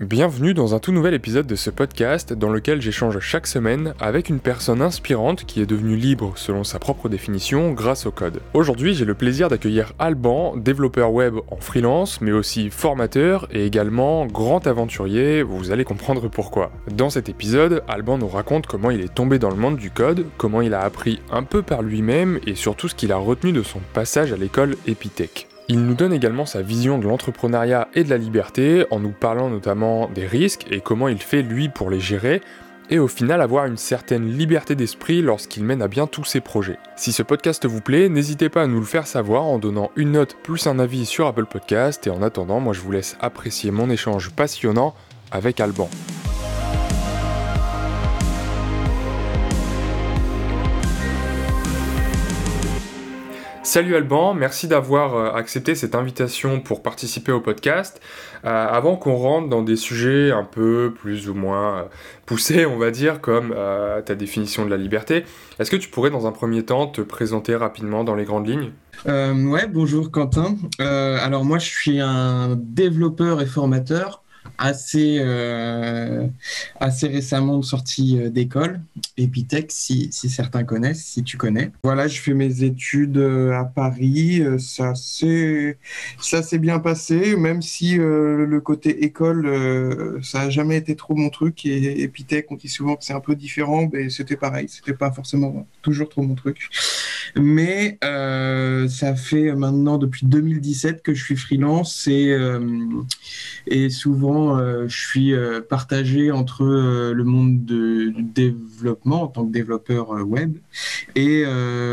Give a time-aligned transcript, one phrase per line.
[0.00, 4.28] Bienvenue dans un tout nouvel épisode de ce podcast dans lequel j'échange chaque semaine avec
[4.28, 8.40] une personne inspirante qui est devenue libre selon sa propre définition grâce au code.
[8.54, 14.24] Aujourd'hui j'ai le plaisir d'accueillir Alban, développeur web en freelance mais aussi formateur et également
[14.26, 16.70] grand aventurier, vous allez comprendre pourquoi.
[16.92, 20.26] Dans cet épisode, Alban nous raconte comment il est tombé dans le monde du code,
[20.36, 23.64] comment il a appris un peu par lui-même et surtout ce qu'il a retenu de
[23.64, 25.48] son passage à l'école Epitech.
[25.70, 29.50] Il nous donne également sa vision de l'entrepreneuriat et de la liberté en nous parlant
[29.50, 32.40] notamment des risques et comment il fait lui pour les gérer
[32.90, 36.78] et au final avoir une certaine liberté d'esprit lorsqu'il mène à bien tous ses projets.
[36.96, 40.12] Si ce podcast vous plaît, n'hésitez pas à nous le faire savoir en donnant une
[40.12, 43.70] note plus un avis sur Apple Podcast et en attendant, moi je vous laisse apprécier
[43.70, 44.94] mon échange passionnant
[45.30, 45.90] avec Alban.
[53.68, 58.00] Salut Alban, merci d'avoir euh, accepté cette invitation pour participer au podcast.
[58.46, 61.82] Euh, avant qu'on rentre dans des sujets un peu plus ou moins euh,
[62.24, 63.54] poussés, on va dire, comme
[64.06, 65.26] ta définition de la liberté,
[65.58, 68.72] est-ce que tu pourrais dans un premier temps te présenter rapidement dans les grandes lignes?
[69.04, 70.56] Ouais, bonjour Quentin.
[70.78, 74.24] alors moi je suis un développeur et formateur
[74.56, 76.26] assez, euh,
[76.80, 78.80] assez récemment de sortie euh, d'école,
[79.16, 81.72] Epitech, si, si, certains connaissent, si tu connais.
[81.82, 84.42] Voilà, je fais mes études euh, à Paris.
[84.58, 85.76] Ça s'est
[86.58, 91.64] bien passé, même si le côté école, ça n'a jamais été trop mon truc.
[91.66, 94.68] Et Epitech, on dit souvent que c'est un peu différent, mais c'était pareil.
[94.68, 96.68] C'était pas forcément toujours trop mon truc.
[97.36, 102.36] Mais ça fait maintenant depuis 2017 que je suis freelance et,
[103.66, 109.46] et souvent euh, je suis euh, partagé entre euh, le monde du développement en tant
[109.46, 110.56] que développeur web
[111.14, 111.44] et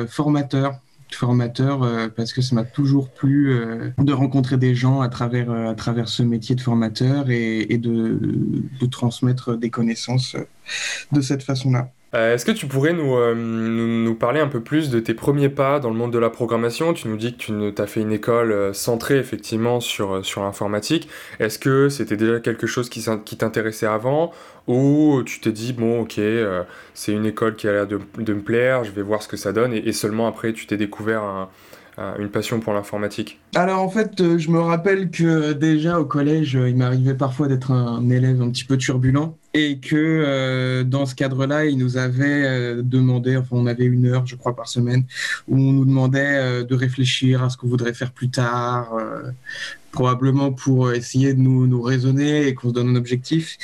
[0.07, 0.79] formateur
[1.11, 3.57] formateur parce que ça m'a toujours plu
[3.97, 8.19] de rencontrer des gens à travers, à travers ce métier de formateur et, de,
[8.81, 10.35] de, transmettre des connaissances
[11.13, 11.91] de cette façon-là.
[12.15, 15.49] Euh, est-ce que tu pourrais euh, nous, nous, parler un peu plus de tes premiers
[15.49, 16.93] pas dans le monde de la programmation?
[16.93, 21.09] Tu nous dis que tu as fait une école euh, centrée effectivement sur, sur l'informatique.
[21.39, 23.03] Est-ce que c'était déjà quelque chose qui,
[23.37, 24.31] t'intéressait avant?
[24.67, 26.19] Ou tu t'es dit, bon ok,
[26.93, 29.37] c'est une école qui a l'air de, de, me plaire, je vais voir ce que
[29.37, 31.49] ça donne, et, seulement après tu t'es découvert un,
[32.17, 33.39] une passion pour l'informatique?
[33.53, 38.09] Alors en fait, je me rappelle que déjà au collège, il m'arrivait parfois d'être un
[38.09, 43.37] élève un petit peu turbulent et que euh, dans ce cadre-là, il nous avait demandé,
[43.37, 45.05] enfin on avait une heure, je crois, par semaine,
[45.47, 48.93] où on nous demandait de réfléchir à ce qu'on voudrait faire plus tard,
[49.95, 53.57] probablement pour essayer de nous, raisonner et qu'on se donne un objectif.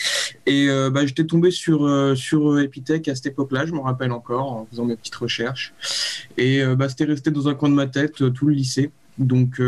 [0.45, 4.13] Et euh, bah, j'étais tombé sur, euh, sur Epitech à cette époque-là, je me rappelle
[4.13, 5.73] encore, en faisant mes petites recherches.
[6.37, 8.91] Et euh, bah, c'était resté dans un coin de ma tête tout le lycée.
[9.17, 9.61] Donc,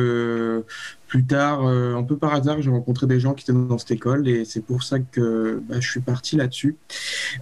[1.13, 3.91] plus tard, euh, un peu par hasard, j'ai rencontré des gens qui étaient dans cette
[3.91, 6.75] école et c'est pour ça que bah, je suis parti là-dessus.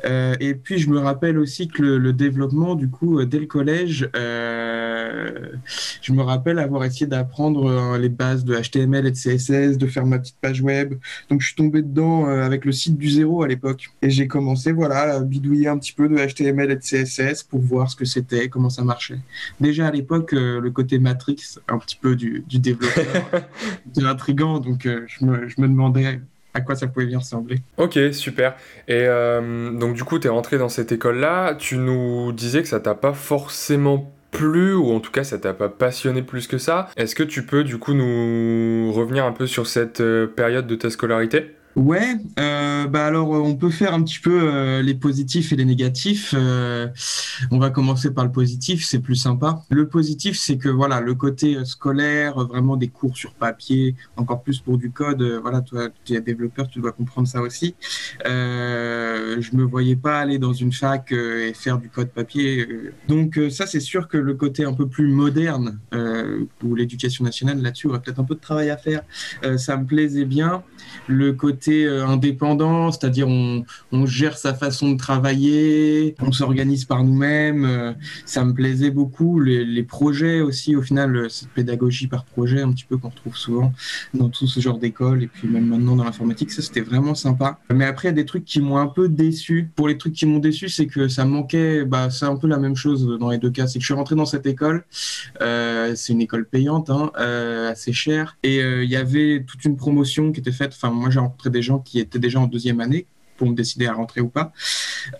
[0.04, 3.46] Euh, et puis, je me rappelle aussi que le, développement, du coup, euh, dès le
[3.46, 9.88] collège, je me rappelle avoir essayé d'apprendre les bases de HTML et de CSS, de
[9.88, 10.96] faire ma petite page web.
[11.30, 13.90] Donc, je suis tombé dedans avec le site du zéro à l'époque.
[14.02, 17.62] Et j'ai commencé, voilà, à bidouiller un petit peu de HTML et de CSS pour
[17.62, 19.20] voir ce que c'était, comment ça marchait.
[19.62, 22.60] Déjà à l'époque, le côté Matrix, un petit peu du, du.
[23.94, 26.20] c'est intriguant, donc euh, je me, je, me, demandais
[26.54, 27.58] à quoi ça pouvait bien ressembler.
[27.78, 28.56] Ok, super.
[28.88, 32.68] Et euh, donc du coup, tu es rentré dans cette école-là, tu nous disais que
[32.68, 36.58] ça t'a pas forcément plu, ou en tout cas ça t'a pas passionné plus que
[36.58, 36.90] ça.
[36.98, 40.76] Est-ce que tu peux du coup nous revenir un peu sur cette euh, période de
[40.76, 41.56] ta scolarité?
[41.78, 45.56] Ouais, euh, bah alors euh, on peut faire un petit peu euh, les positifs et
[45.56, 46.36] les négatifs.
[46.38, 46.88] Euh,
[47.50, 49.64] on va commencer par le positif, c'est plus sympa.
[49.70, 54.60] Le positif, c'est que voilà, le côté scolaire, vraiment des cours sur papier, encore plus
[54.60, 55.22] pour du code.
[55.42, 57.76] voilà, toi, tu es développeur, tu dois comprendre ça aussi.
[58.26, 62.68] je me voyais pas aller dans une fac et faire du code papier.
[63.08, 65.80] Donc ça, c'est sûr que le côté un peu plus moderne
[66.60, 69.04] pour l'éducation nationale là-dessus, aurait peut-être un peu de travail à faire.
[69.58, 70.64] ça me plaisait bien.
[71.08, 73.64] Le côté euh, indépendant, c'est-à-dire on,
[74.06, 77.66] gère sa façon de travailler, on s'organise par nous-mêmes.
[77.66, 77.94] Euh,
[78.26, 79.40] ça me plaisait beaucoup.
[79.40, 83.36] Les, projets aussi, au final, euh, cette pédagogie par projet, un petit peu qu'on retrouve
[83.36, 83.74] souvent
[84.14, 87.60] dans tout ce genre d'école et puis même maintenant dans l'informatique, ça c'était vraiment sympa.
[87.74, 89.70] Mais après, il y a des trucs qui m'ont un peu déçu.
[89.76, 92.58] Pour les trucs qui m'ont déçu, c'est que ça manquait, bah, c'est un peu la
[92.58, 93.68] même chose dans les deux cas.
[93.68, 94.84] C'est que je suis rentré dans cette école,
[95.40, 97.12] c'est une école payante, hein,
[97.70, 100.74] assez chère, et il y avait toute une promotion qui était faite.
[100.76, 103.06] Enfin, moi j'ai rencontré des gens qui étaient déjà en deuxième année
[103.42, 104.54] pour me décider à rentrer ou pas,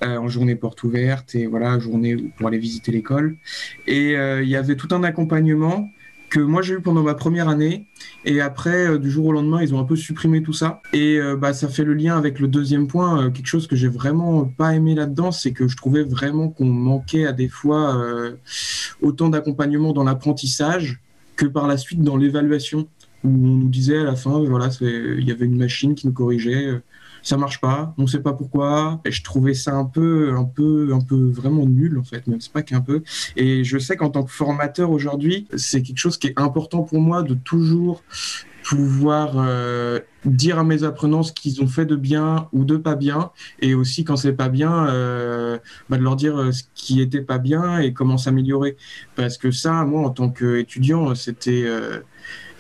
[0.04, 3.36] euh, en journée porte ouverte et voilà, journée pour aller visiter l'école.
[3.88, 5.90] Et euh, il y avait tout un accompagnement
[6.30, 7.88] que moi j'ai eu pendant ma première année.
[8.24, 10.82] Et après, euh, du jour au lendemain, ils ont un peu supprimé tout ça.
[10.94, 13.32] Et bah, ça fait le lien avec le deuxième point.
[13.32, 17.26] quelque chose que j'ai vraiment pas aimé là-dedans, c'est que je trouvais vraiment qu'on manquait
[17.26, 18.00] à des fois
[19.02, 21.02] autant d'accompagnement dans l'apprentissage
[21.36, 22.88] que par la suite dans l'évaluation
[23.24, 26.14] où on nous disait à la fin, voilà, il y avait une machine qui nous
[26.14, 26.82] corrigeait,
[27.24, 29.02] ça marche pas, on sait pas pourquoi.
[29.06, 32.42] Et je trouvais ça un peu, un peu, un peu vraiment nul en fait, même
[32.42, 33.04] c'est pas qu'un peu.
[33.36, 37.00] Et je sais qu'en tant que formateur aujourd'hui, c'est quelque chose qui est important pour
[37.00, 38.04] moi de toujours
[38.64, 42.96] pouvoir euh, dire à mes apprenants ce qu'ils ont fait de bien ou de pas
[42.96, 45.58] bien, et aussi quand c'est pas bien, euh,
[45.90, 48.78] bah, de leur dire euh, ce qui était pas bien et comment s'améliorer.
[49.16, 51.66] Parce que ça, moi, en tant qu'étudiant, c'était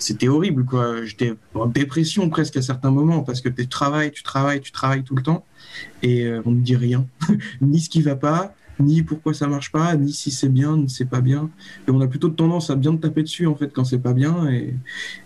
[0.01, 1.05] c'était horrible, quoi.
[1.05, 5.03] J'étais en dépression presque à certains moments parce que tu travailles, tu travailles, tu travailles
[5.03, 5.45] tout le temps
[6.01, 7.05] et euh, on ne dit rien,
[7.61, 10.89] ni ce qui va pas, ni pourquoi ça marche pas, ni si c'est bien, ni
[10.89, 11.49] c'est pas bien.
[11.87, 14.13] Et on a plutôt tendance à bien te taper dessus en fait quand c'est pas
[14.13, 14.73] bien et,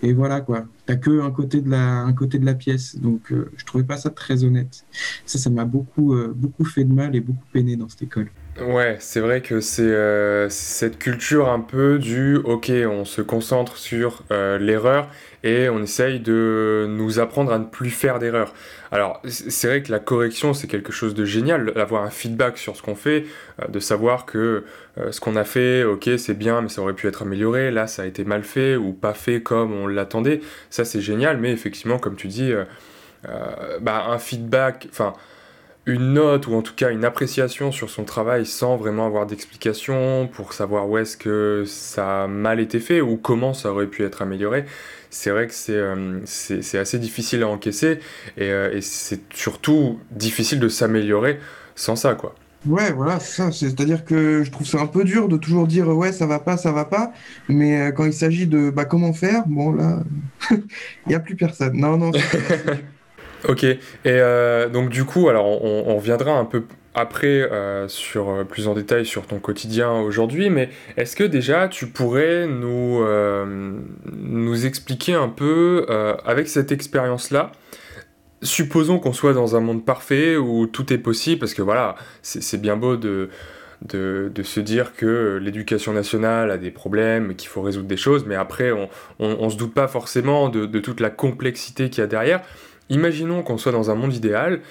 [0.04, 0.66] et voilà quoi.
[0.86, 3.86] T'as que un côté de la, un côté de la pièce, donc euh, je trouvais
[3.86, 4.86] pas ça très honnête.
[5.26, 8.30] Ça, ça m'a beaucoup, euh, beaucoup fait de mal et beaucoup peiné dans cette école.
[8.62, 13.76] Ouais, c'est vrai que c'est euh, cette culture un peu du ok, on se concentre
[13.76, 15.10] sur euh, l'erreur
[15.44, 18.54] et on essaye de nous apprendre à ne plus faire d'erreur.
[18.94, 22.78] Alors, c'est vrai que la correction, c'est quelque chose de génial, d'avoir un feedback sur
[22.78, 23.26] ce qu'on fait,
[23.62, 24.64] euh, de savoir que
[25.12, 28.04] ce qu'on a fait, ok, c'est bien, mais ça aurait pu être amélioré, là, ça
[28.04, 30.40] a été mal fait ou pas fait comme on l'attendait.
[30.70, 32.54] Ça, c'est génial, mais effectivement, comme tu dis,
[33.82, 35.14] bah, un feedback, enfin
[35.86, 40.28] une note ou en tout cas une appréciation sur son travail sans vraiment avoir d'explication
[40.32, 44.04] pour savoir où est-ce que ça a mal été fait ou comment ça aurait pu
[44.04, 44.66] être amélioré,
[45.12, 46.22] c'est vrai que c'est euh,
[46.74, 48.00] assez difficile à encaisser
[48.38, 51.40] et, euh, et c'est surtout difficile de s'améliorer
[51.76, 52.36] sans ça quoi.
[52.66, 53.52] Ouais, voilà, c'est ça.
[53.52, 56.58] C'est-à-dire que je trouve ça un peu dur de toujours dire ouais, ça va pas,
[56.58, 57.14] ça va pas.
[57.48, 60.02] Mais euh, quand il s'agit de bah, comment faire, bon là,
[60.52, 60.64] il
[61.10, 61.78] n'y a plus personne.
[61.78, 62.12] Non, non.
[63.48, 66.64] Ok, et euh, donc du coup, alors on, reviendra un peu
[66.94, 71.68] après euh, sur euh, plus en détail sur ton quotidien aujourd'hui, mais est-ce que déjà
[71.68, 73.06] tu pourrais nous,
[74.14, 75.86] nous expliquer un peu
[76.26, 77.52] avec cette expérience-là
[78.42, 82.62] Supposons qu'on soit dans un monde parfait où tout est possible, parce que voilà, c'est
[82.62, 83.30] bien beau de,
[83.82, 88.36] de, se dire que l'éducation nationale a des problèmes, qu'il faut résoudre des choses, mais
[88.36, 88.90] après on,
[89.20, 92.42] on, se doute pas forcément de toute la complexité qu'il y a derrière.
[92.90, 94.62] Imaginons qu'on soit dans un monde idéal.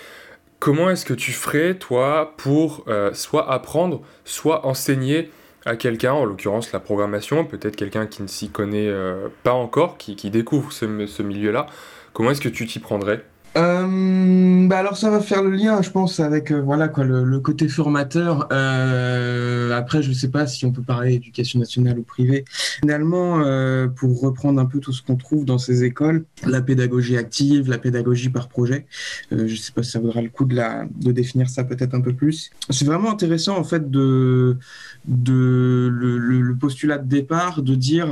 [0.58, 5.30] Comment est-ce que tu ferais, toi, pour euh, soit apprendre, soit enseigner
[5.66, 9.96] à quelqu'un, en l'occurrence la programmation, peut-être quelqu'un qui ne s'y connaît euh, pas encore,
[9.98, 11.66] qui, découvre ce milieu-là
[12.14, 13.24] Comment est-ce que tu t'y prendrais?
[13.56, 17.38] Euh, bah alors ça va faire le lien, je pense, avec euh, voilà quoi le,
[17.38, 18.48] côté formateur.
[18.52, 22.44] Euh, après, je sais pas si on peut parler d'éducation nationale ou privée.
[22.80, 27.16] Finalement, euh, pour reprendre un peu tout ce qu'on trouve dans ces écoles, la pédagogie
[27.16, 28.86] active, la pédagogie par projet.
[29.32, 31.94] Euh, je sais pas si ça vaudra le coup de la de définir ça peut-être
[31.94, 32.50] un peu plus.
[32.70, 34.56] C'est vraiment intéressant en fait de
[35.04, 38.08] de le, le postulat de départ de dire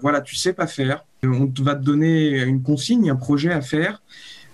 [0.00, 4.02] voilà tu sais pas faire, on va te donner une consigne, un projet à faire.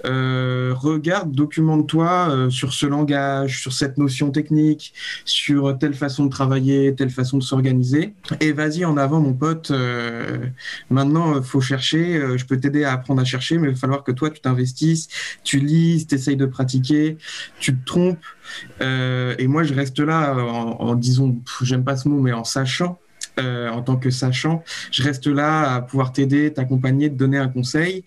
[0.04, 4.92] Euh, regarde, documente-toi euh, sur ce langage, sur cette notion technique,
[5.24, 8.14] sur telle façon de travailler, telle façon de s'organiser.
[8.40, 9.70] Et vas-y en avant, mon pote.
[9.70, 10.38] Euh,
[10.90, 12.20] maintenant, faut chercher.
[12.36, 15.08] je peux t'aider à apprendre à chercher, mais il va falloir que toi, tu t'investisses,
[15.44, 17.18] tu lises, tu essayes de pratiquer,
[17.60, 18.18] tu te trompes.
[18.80, 22.98] et moi, je reste là en, en disons, j'aime pas ce mot, mais en sachant
[23.40, 24.62] euh, en tant que sachant.
[24.90, 28.04] Je reste là à pouvoir t'aider, t'accompagner, te donner un conseil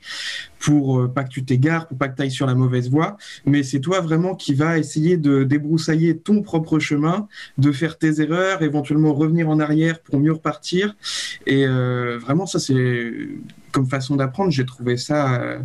[0.59, 3.17] pour euh, pas que tu t'égares, pour pas que tu ailles sur la mauvaise voie.
[3.45, 7.27] Mais c'est toi vraiment qui va essayer de débroussailler ton propre chemin,
[7.57, 10.95] de faire tes erreurs, éventuellement revenir en arrière pour mieux repartir.
[11.45, 13.27] Et euh, vraiment, ça, c'est
[13.75, 15.59] comme façon d'apprendre, j'ai trouvé ça, euh,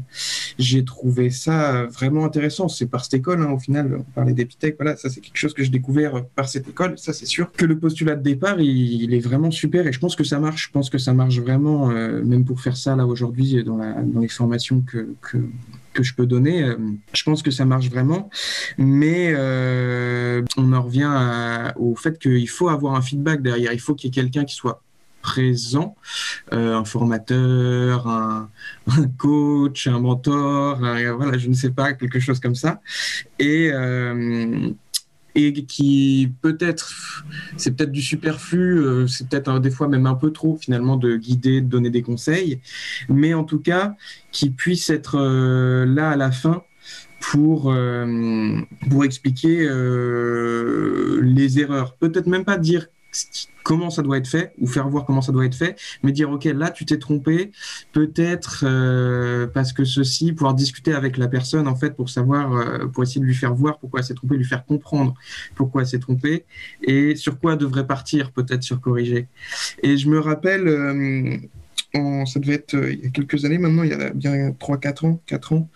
[0.59, 2.67] j'ai trouvé ça vraiment intéressant.
[2.67, 5.55] C'est par cette école, hein, au final, on parlait d'Epitech, voilà, ça c'est quelque chose
[5.55, 7.53] que j'ai découvert par cette école, ça c'est sûr.
[7.53, 10.67] Que le postulat de départ, il, est vraiment super et je pense que ça marche.
[10.67, 14.21] Je pense que ça marche vraiment, euh, même pour faire ça là aujourd'hui dans, dans
[14.21, 16.77] les formations que, que je peux donner, euh,
[17.13, 18.29] je pense que ça marche vraiment.
[18.77, 19.37] Mais
[20.57, 23.73] on en revient au fait qu'il faut avoir un feedback derrière.
[23.73, 24.83] Il faut qu'il y ait quelqu'un qui soit
[25.21, 25.97] présent,
[26.53, 28.51] euh, un formateur, un,
[29.19, 32.81] coach, un mentor, voilà, je ne sais pas, quelque chose comme ça.
[33.39, 34.71] Et, euh,
[35.35, 37.25] et qui peut-être,
[37.57, 41.17] c'est peut-être du superflu, euh, c'est peut-être des fois même un peu trop finalement de
[41.17, 42.61] guider, de donner des conseils,
[43.09, 43.95] mais en tout cas,
[44.33, 45.19] qui puisse être
[45.85, 46.65] là à la fin
[47.21, 47.75] pour,
[48.91, 49.69] pour expliquer
[51.23, 51.95] les erreurs.
[51.97, 52.89] Peut-être même pas dire
[53.71, 56.29] comment ça doit être fait ou faire voir comment ça doit être fait, mais dire
[56.29, 57.53] ok là tu t'es trompé,
[57.93, 62.89] peut-être euh, parce que ceci, pouvoir discuter avec la personne en fait pour savoir, euh,
[62.89, 65.15] pour essayer de lui faire voir pourquoi elle s'est trompée, lui faire comprendre
[65.55, 66.47] pourquoi elle s'est trompée
[66.83, 69.29] et sur quoi elle devrait partir peut-être sur corriger.
[69.85, 70.67] Et je me rappelle.
[70.67, 71.37] Euh,
[72.25, 75.21] ça devait être il y a quelques années maintenant, il y a bien 3-4 ans,
[75.27, 75.69] 4 ans,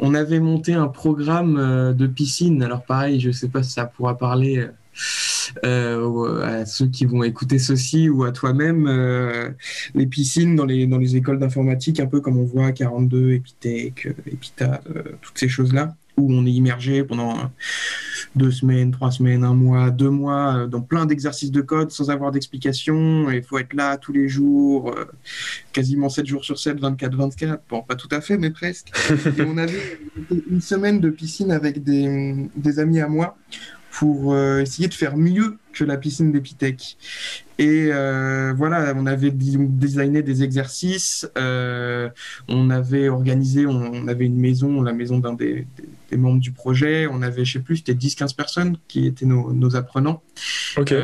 [0.00, 2.62] on avait monté un programme de piscine.
[2.62, 4.68] Alors pareil, je ne sais pas si ça pourra parler
[5.64, 9.50] euh, à ceux qui vont écouter ceci ou à toi-même, euh,
[9.94, 13.32] les piscines dans les, dans les écoles d'informatique, un peu comme on voit à 42,
[13.32, 17.50] Epitech, Epita, euh, toutes ces choses-là, où on est immergé pendant
[18.34, 22.30] deux semaines, trois semaines, un mois, deux mois, dans plein d'exercices de code sans avoir
[22.30, 23.30] d'explication.
[23.30, 24.94] Il faut être là tous les jours,
[25.72, 27.60] quasiment 7 jours sur 7, 24-24.
[27.68, 28.90] Bon, pas tout à fait, mais presque.
[29.38, 29.98] Et on avait
[30.50, 33.36] une semaine de piscine avec des, des amis à moi
[33.92, 36.96] pour euh, essayer de faire mieux que la piscine d'Epitech.
[37.58, 42.08] Et euh, voilà, on avait designé des exercices, euh,
[42.48, 45.66] on avait organisé, on, avait une maison, la maison d'un des,
[46.10, 49.52] des, membres du projet, on avait, je sais plus, c'était 10-15 personnes qui étaient nos,
[49.52, 50.22] nos apprenants.
[50.78, 50.94] Ok.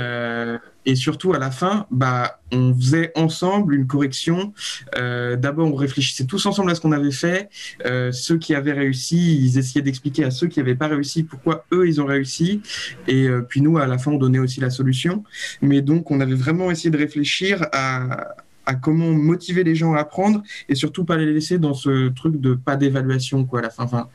[0.89, 4.55] Et surtout, à la fin, bah, on faisait ensemble une correction.
[4.97, 7.51] Euh, D'abord, on réfléchissait tous ensemble à ce qu'on avait fait.
[7.85, 11.67] Euh, ceux qui avaient réussi, ils essayaient d'expliquer à ceux qui n'avaient pas réussi pourquoi
[11.73, 12.63] eux, ils ont réussi.
[13.07, 15.25] Et euh, puis nous, à la fin, on donnait aussi la solution.
[15.61, 18.37] Mais donc, on avait vraiment essayé de réfléchir à,
[18.81, 22.53] comment motiver les gens à apprendre et surtout pas les laisser dans ce truc de
[22.53, 24.11] pas d'évaluation quoi à la fin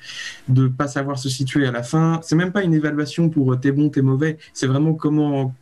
[0.47, 3.71] de pas savoir se situer à la fin c'est même pas une évaluation pour t'es
[3.71, 5.55] bon t'es mauvais c'est vraiment comment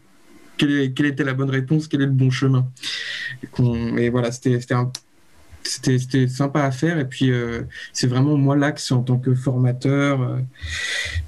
[0.67, 2.67] quelle, était la bonne réponse, quel est le bon chemin.
[3.97, 4.59] Et, voilà, c'était
[6.27, 7.63] sympa à faire et puis euh,
[7.93, 10.39] c'est vraiment moi l'axe en tant que formateur euh,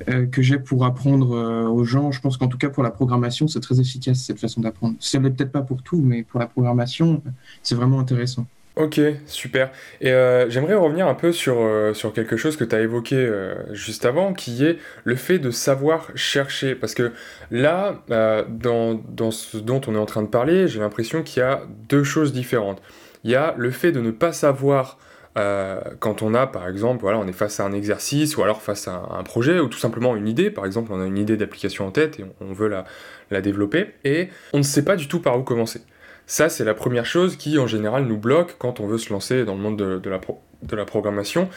[0.10, 2.12] euh, que j'ai pour apprendre aux gens.
[2.12, 4.96] Je pense qu'en tout cas pour la programmation, c'est très efficace cette façon d'apprendre.
[5.00, 7.22] Ce n'est peut-être pas pour tout, mais pour la programmation,
[7.62, 8.46] c'est vraiment intéressant.
[8.76, 9.72] Ok, super.
[10.02, 13.16] Et euh, j'aimerais revenir un peu sur, euh, sur quelque chose que tu as évoqué
[13.16, 16.74] euh, juste avant, qui est le fait de savoir chercher.
[16.74, 17.12] Parce que
[17.52, 18.02] là,
[18.50, 21.62] dans, dans ce dont on est en train de parler, j'ai l'impression qu'il y a
[21.88, 22.82] deux choses différentes.
[23.24, 24.98] Il y a le fait de ne pas savoir
[26.00, 28.88] quand on a, par exemple, voilà, on est face à un exercice ou alors face
[28.88, 30.52] à un, projet ou tout simplement une idée.
[30.52, 32.86] Par exemple, on a une idée d'application en tête et on, veut la,
[33.32, 35.82] la développer et on ne sait pas du tout par où commencer.
[36.26, 39.46] Ça, c'est la première chose qui, en général, nous bloque quand on veut se lancer
[39.46, 40.22] dans le monde de, la,
[40.64, 41.50] de la, programmation.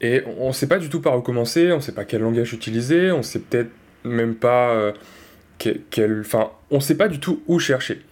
[0.00, 2.22] Et on ne sait pas du tout par où commencer, on ne sait pas quel
[2.22, 3.70] langage utiliser, on ne sait peut-être
[4.04, 4.92] même pas euh,
[5.58, 8.02] quel, Enfin, on ne sait pas du tout où chercher.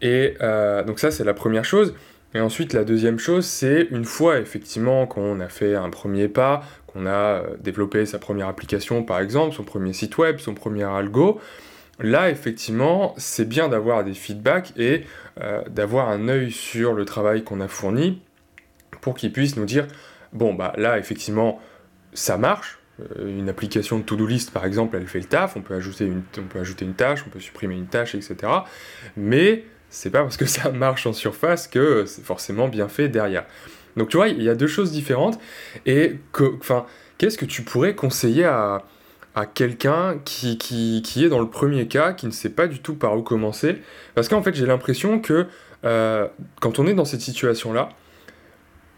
[0.00, 1.94] Et euh, donc ça, c'est la première chose.
[2.34, 6.62] Et ensuite, la deuxième chose, c'est une fois effectivement qu'on a fait un premier pas,
[6.86, 10.84] qu'on a euh, développé sa première application, par exemple, son premier site web, son premier
[10.84, 11.40] algo,
[12.00, 15.04] Là, effectivement, c'est bien d'avoir des feedbacks et
[15.40, 18.22] euh, d'avoir un œil sur le travail qu'on a fourni
[19.00, 19.86] pour qu'il puisse nous dire
[20.32, 21.60] bon, bah là, effectivement,
[22.12, 22.78] ça marche.
[23.16, 25.56] Euh, une application de to-do list, par exemple, elle fait le taf.
[25.56, 28.36] On peut, ajouter une, tâche, on peut supprimer une tâche, etc.
[29.16, 33.44] Mais c'est pas parce que ça marche en surface que c'est forcément bien fait derrière.
[33.96, 35.40] Donc, tu vois, il y a deux choses différentes.
[35.86, 36.16] Et,
[36.60, 36.86] enfin,
[37.18, 38.84] qu'est-ce que tu pourrais conseiller à
[39.38, 42.94] à quelqu'un qui, qui, est dans le premier cas, qui ne sait pas du tout
[42.94, 43.76] par où commencer.
[44.16, 45.46] Parce qu'en fait, j'ai l'impression que
[45.84, 46.26] euh,
[46.60, 47.90] quand on est dans cette situation-là,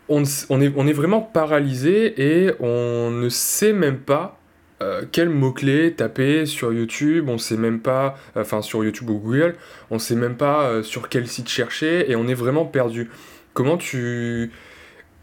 [0.09, 4.39] on, on, est, on est vraiment paralysé et on ne sait même pas
[4.83, 9.57] euh, quel mot-clé taper sur YouTube, on sait même pas, enfin sur YouTube ou Google,
[9.91, 13.11] on sait même pas euh, sur quel site chercher et on est vraiment perdu.
[13.53, 14.53] Comment tu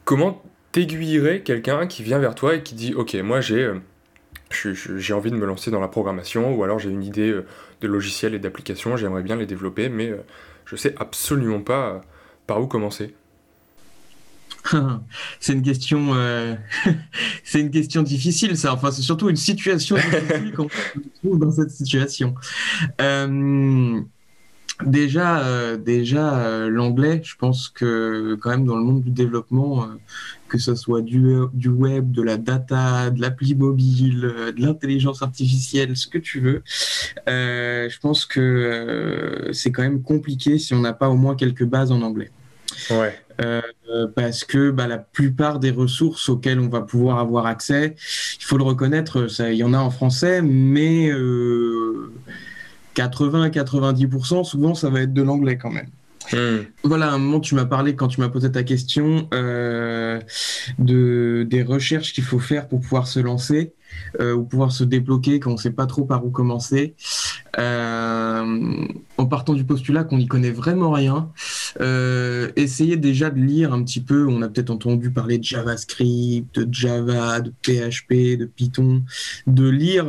[0.06, 0.44] comment
[0.74, 3.72] t'aiguillerais quelqu'un qui vient vers toi et qui dit ok moi j'ai
[4.52, 7.46] j'ai envie de me lancer dans la programmation ou alors j'ai une idée euh,
[7.82, 10.24] de logiciel et d'application, j'aimerais bien les développer, mais euh,
[10.66, 12.00] je sais absolument pas euh,
[12.46, 13.14] par où commencer.
[15.40, 16.14] c'est une question,
[17.44, 18.74] c'est une question difficile, ça.
[18.74, 22.36] Enfin, c'est surtout une situation difficile quand on se trouve dans cette situation
[24.86, 29.84] déjà, euh, déjà euh, l'anglais, je pense que quand même dans le monde du développement,
[29.84, 29.88] euh,
[30.48, 34.22] que ce soit du, web, de la data, de l'appli mobile,
[34.56, 36.64] de l'intelligence artificielle, ce que tu veux,
[37.28, 41.92] je pense que c'est quand même compliqué si on n'a pas au moins quelques bases
[41.92, 42.32] en anglais.
[42.90, 43.14] Ouais.
[44.16, 47.96] Parce que bah, la plupart des ressources auxquelles on va pouvoir avoir accès,
[48.40, 51.12] il faut le reconnaître, il y en a en français, mais
[52.98, 55.90] 80-90%, souvent ça va être de l'anglais quand même.
[56.34, 56.66] Hmm.
[56.84, 60.20] Voilà, à un moment, tu m'as parlé, quand tu m'as posé ta question, euh,
[60.78, 63.74] de, des recherches qu'il faut faire pour pouvoir se lancer
[64.20, 66.96] euh, ou pouvoir se débloquer quand on ne sait pas trop par où commencer.
[67.58, 68.86] Euh,
[69.18, 71.30] en partant du postulat qu'on n'y connaît vraiment rien,
[72.56, 74.28] essayez déjà de lire un petit peu.
[74.28, 79.04] On a peut-être entendu parler de JavaScript, de Java, de PHP, de Python,
[79.48, 80.08] de lire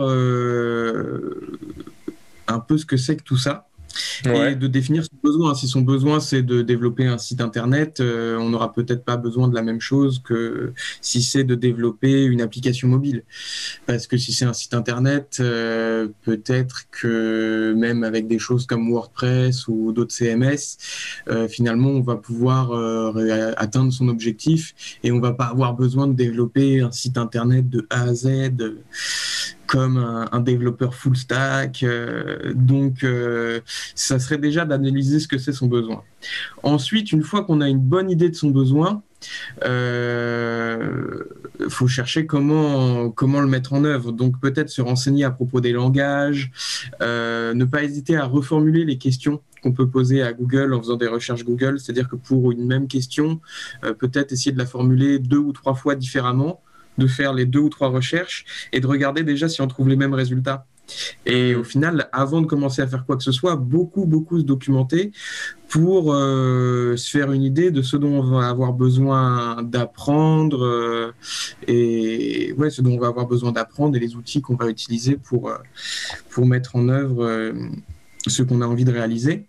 [2.48, 3.68] un peu ce que c'est que tout ça
[4.24, 5.54] et de définir son besoin.
[5.54, 9.48] Si son besoin c'est de développer un site internet, euh, on n'aura peut-être pas besoin
[9.48, 13.24] de la même chose que si c'est de développer une application mobile.
[13.86, 18.90] Parce que si c'est un site internet, euh, peut-être que même avec des choses comme
[18.90, 20.78] WordPress ou d'autres CMS,
[21.28, 22.72] euh, finalement on va pouvoir
[23.56, 27.86] atteindre son objectif et on va pas avoir besoin de développer un site internet de
[27.90, 28.50] A à Z
[29.68, 29.98] comme
[30.32, 31.82] un, développeur full stack.
[31.82, 33.60] Euh, donc, euh,
[33.94, 36.02] ça serait déjà d'analyser ce que c'est son besoin.
[36.62, 39.02] Ensuite, une fois qu'on a une bonne idée de son besoin,
[39.64, 41.22] euh,
[41.68, 44.10] faut chercher comment, comment le mettre en œuvre.
[44.10, 46.50] Donc peut-être se renseigner à propos des langages,
[47.00, 51.08] ne pas hésiter à reformuler les questions qu'on peut poser à Google en faisant des
[51.08, 51.78] recherches Google.
[51.78, 53.40] C'est-à-dire que pour une même question,
[53.98, 56.62] peut-être essayer de la formuler deux ou trois fois différemment
[56.98, 59.96] de faire les deux ou trois recherches et de regarder déjà si on trouve les
[59.96, 60.66] mêmes résultats.
[61.26, 64.44] Et au final, avant de commencer à faire quoi que ce soit, beaucoup, beaucoup se
[64.44, 65.12] documenter
[65.68, 71.12] pour euh, se faire une idée de ce dont on va avoir besoin d'apprendre euh,
[71.66, 75.16] et ouais, ce dont on va avoir besoin d'apprendre et les outils qu'on va utiliser
[75.16, 75.58] pour, euh,
[76.30, 77.52] pour mettre en œuvre
[78.26, 79.46] ce qu'on a envie de réaliser.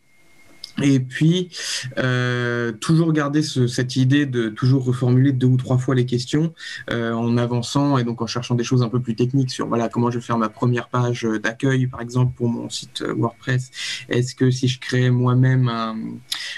[0.81, 1.49] Et puis,
[1.97, 6.53] euh, toujours garder cette idée de toujours reformuler deux ou trois fois les questions
[6.91, 9.89] euh, en avançant et donc en cherchant des choses un peu plus techniques sur voilà
[9.89, 13.71] comment je vais faire ma première page d'accueil, par exemple, pour mon site WordPress.
[14.09, 15.97] Est-ce que si je crée moi-même un,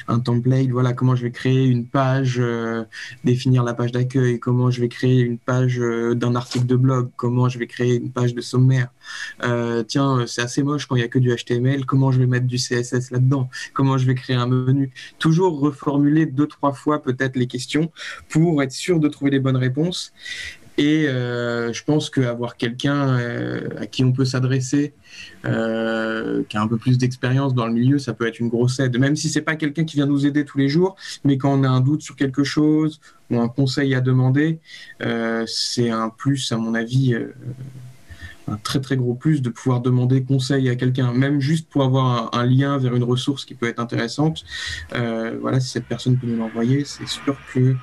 [0.08, 2.84] un, template, voilà comment je vais créer une page, euh,
[3.24, 7.50] définir la page d'accueil, comment je vais créer une page d'un article de blog, comment
[7.50, 8.90] je vais créer une page de sommaire?
[9.88, 12.46] tiens, c'est assez moche quand il n'y a que du HTML, comment je vais mettre
[12.46, 14.92] du CSS là-dedans, comment je vais créer un menu.
[15.20, 17.92] Toujours reformuler deux, trois fois peut-être les questions
[18.30, 20.14] pour être sûr de trouver les bonnes réponses.
[20.78, 24.94] Et euh, je pense qu'avoir quelqu'un euh, à qui on peut s'adresser,
[25.46, 28.80] euh, qui a un peu plus d'expérience dans le milieu, ça peut être une grosse
[28.80, 28.98] aide.
[28.98, 31.64] Même si c'est pas quelqu'un qui vient nous aider tous les jours, mais quand on
[31.64, 34.60] a un doute sur quelque chose ou un conseil à demander,
[35.46, 37.16] c'est un plus, à mon avis,
[38.52, 42.36] un très très gros plus de pouvoir demander conseil à quelqu'un, même juste pour avoir
[42.36, 44.44] un, lien vers une ressource qui peut être intéressante.
[44.96, 47.76] Euh, voilà, si cette personne peut nous l'envoyer, c'est sûr que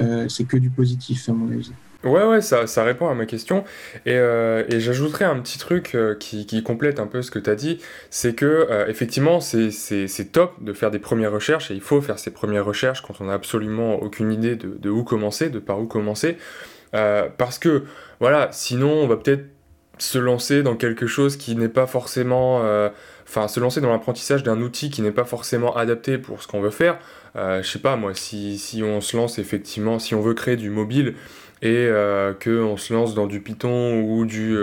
[0.00, 1.72] euh, c'est que du positif à mon avis.
[2.02, 3.62] Ouais, ouais, ça, ça répond à ma question.
[4.06, 7.50] Et, euh, et j'ajouterais un petit truc qui, qui, complète un peu ce que tu
[7.50, 12.00] as dit, c'est que effectivement, c'est top de faire des premières recherches, et il faut
[12.00, 15.78] faire ces premières recherches quand on n'a absolument aucune idée de, où commencer, de par
[15.78, 16.38] où commencer.
[16.92, 17.84] parce que,
[18.18, 19.44] voilà, sinon, on va peut-être
[20.02, 22.60] se lancer dans quelque chose qui n'est pas forcément...
[22.62, 22.88] Euh,
[23.28, 26.60] enfin, se lancer dans l'apprentissage d'un outil qui n'est pas forcément adapté pour ce qu'on
[26.60, 26.98] veut faire.
[27.36, 30.56] Euh, je sais pas, moi, si, si, on se lance effectivement, si on veut créer
[30.56, 31.14] du mobile
[31.62, 34.56] et euh, qu'on se lance dans du Python ou du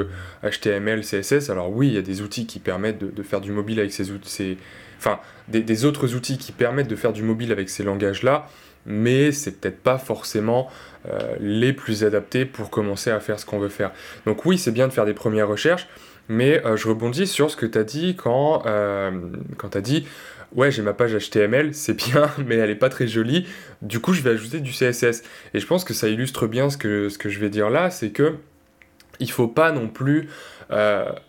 [0.44, 3.80] HTML, CSS, alors oui, il y a des outils qui permettent de, faire du mobile
[3.80, 4.58] avec ces outils...
[4.98, 8.50] Enfin, des, des, autres outils qui permettent de faire du mobile avec ces langages-là,
[8.88, 10.70] mais c'est peut-être pas forcément
[11.10, 13.92] euh, les plus adaptés pour commencer à faire ce qu'on veut faire.
[14.26, 15.88] Donc oui, c'est bien de faire des premières recherches,
[16.30, 19.12] mais euh, je rebondis sur ce que tu as dit quand, euh,
[19.58, 20.08] quand tu as dit
[20.56, 23.46] ouais j'ai ma page HTML, c'est bien, mais elle n'est pas très jolie,
[23.82, 25.24] du coup je vais ajouter du CSS.
[25.54, 27.90] Et je pense que ça illustre bien ce que, ce que je vais dire là,
[27.90, 28.36] c'est que
[29.20, 30.30] il faut pas non plus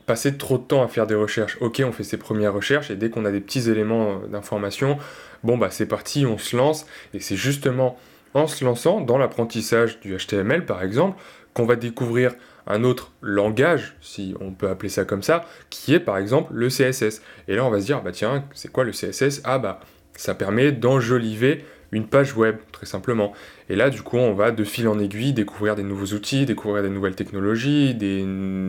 [0.06, 1.56] passer trop de temps à faire des recherches.
[1.60, 4.98] Ok, on fait ses premières recherches et dès qu'on a des petits éléments d'information,
[5.44, 6.87] bon bah c'est parti, on se lance.
[7.14, 7.98] Et c'est justement
[8.35, 11.20] en se lançant dans l'apprentissage du HTML par exemple
[11.55, 12.35] qu'on va découvrir
[12.66, 16.68] un autre langage, si on peut appeler ça comme ça, qui est par exemple le
[16.68, 17.22] CSS.
[17.48, 19.81] Et là on va se dire, bah tiens, c'est quoi le CSS Ah bah
[20.14, 23.33] ça permet d'enjoliver une page web, très simplement.
[23.68, 26.83] Et là, du coup, on va de fil en aiguille découvrir des nouveaux outils, découvrir
[26.83, 28.24] des nouvelles technologies, des,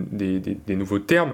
[0.09, 1.33] des nouveaux termes.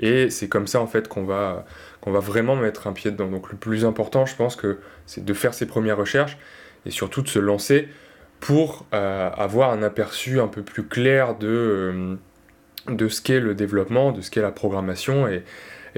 [0.00, 1.64] Et c'est comme ça, en fait, qu'on va,
[2.02, 3.28] qu'on va vraiment mettre un pied dedans.
[3.28, 6.36] Donc le plus important, je pense que c'est de faire ses premières recherches
[6.84, 7.88] et surtout de se lancer
[8.40, 12.14] pour euh, avoir un aperçu un peu plus clair de, euh,
[12.88, 15.44] de ce qu'est le développement, de ce qu'est la programmation et,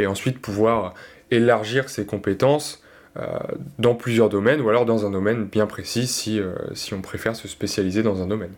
[0.07, 0.93] ensuite pouvoir
[1.31, 2.83] élargir ses compétences
[3.17, 3.39] euh,
[3.79, 6.43] dans plusieurs domaines ou alors dans un domaine bien précis si
[6.93, 8.51] on préfère se spécialiser dans un domaine.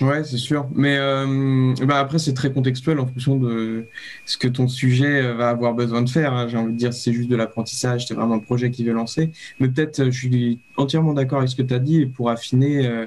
[0.00, 0.68] Ouais, c'est sûr.
[0.74, 3.86] Mais euh, bah après, c'est très contextuel en fonction de
[4.24, 6.32] ce que ton sujet va avoir besoin de faire.
[6.32, 6.48] Hein.
[6.48, 9.32] J'ai envie de dire, c'est juste de l'apprentissage, c'est vraiment un projet qui veut lancer.
[9.60, 12.02] Mais peut-être, je suis entièrement d'accord avec ce que tu as dit.
[12.02, 13.06] Et pour affiner, il euh,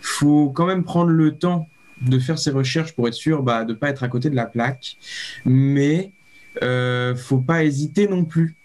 [0.00, 1.68] faut quand même prendre le temps
[2.00, 4.36] de faire ses recherches pour être sûr bah, de ne pas être à côté de
[4.36, 4.96] la plaque.
[5.44, 6.12] Mais
[6.62, 8.56] euh, faut pas hésiter non plus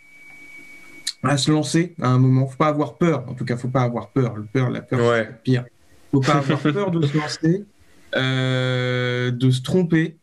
[1.24, 2.48] à se lancer à un moment.
[2.48, 3.26] Faut pas avoir peur.
[3.28, 4.36] En tout cas, faut pas avoir peur.
[4.36, 5.66] Le peur, la peur, c'est pire.
[6.12, 7.66] Faut pas avoir peur de se lancer,
[8.16, 10.18] euh, de se tromper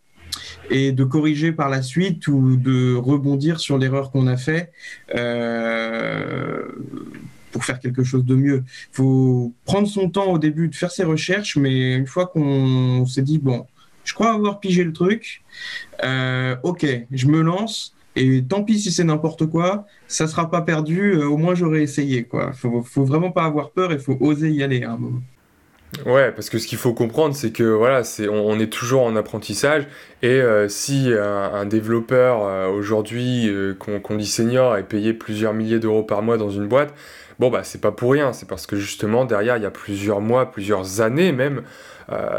[0.70, 4.73] et de corriger par la suite ou de rebondir sur l'erreur qu'on a fait
[5.14, 6.62] euh,
[7.53, 8.64] pour faire quelque chose de mieux.
[8.66, 13.05] Il faut prendre son temps au début de faire ses recherches, mais une fois qu'on
[13.07, 13.66] s'est dit, bon,
[14.05, 15.42] je crois avoir pigé le truc,
[16.03, 17.94] euh, ok, je me lance.
[18.16, 21.16] Et tant pis si c'est n'importe quoi, ça sera pas perdu.
[21.16, 22.25] Au moins j'aurais essayé.
[22.25, 22.53] Quoi.
[22.53, 23.92] Faut, faut vraiment pas avoir peur.
[23.92, 25.23] Il faut oser y aller à un moment.
[26.07, 29.16] Ouais, parce que ce qu'il faut comprendre, c'est que voilà, c'est on, est toujours en
[29.16, 29.87] apprentissage
[30.22, 35.78] et euh, si un, développeur euh, aujourd'hui euh, qu'on dit senior est payé plusieurs milliers
[35.78, 36.92] d'euros par mois dans une boîte,
[37.38, 40.20] bon bah c'est pas pour rien, c'est parce que justement derrière il y a plusieurs
[40.20, 41.62] mois, plusieurs années même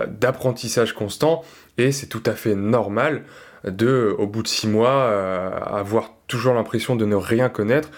[0.07, 1.43] d'apprentissage constant
[1.79, 3.23] et c'est tout à fait normal
[3.63, 5.05] de, au bout de six mois,
[5.65, 7.89] avoir toujours l'impression de ne rien connaître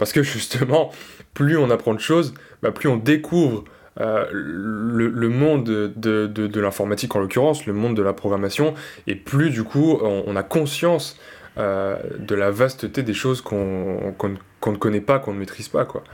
[0.00, 0.90] parce que justement,
[1.34, 3.64] plus on apprend de choses, bah, plus on découvre
[3.98, 8.74] euh, le, monde de, de, l'informatique en l'occurrence, le monde de la programmation,
[9.06, 11.18] et plus du coup on, a conscience
[11.58, 15.84] euh, de la vasteté des choses qu'on ne connaît pas, qu'on ne maîtrise pas.
[15.84, 16.04] Quoi.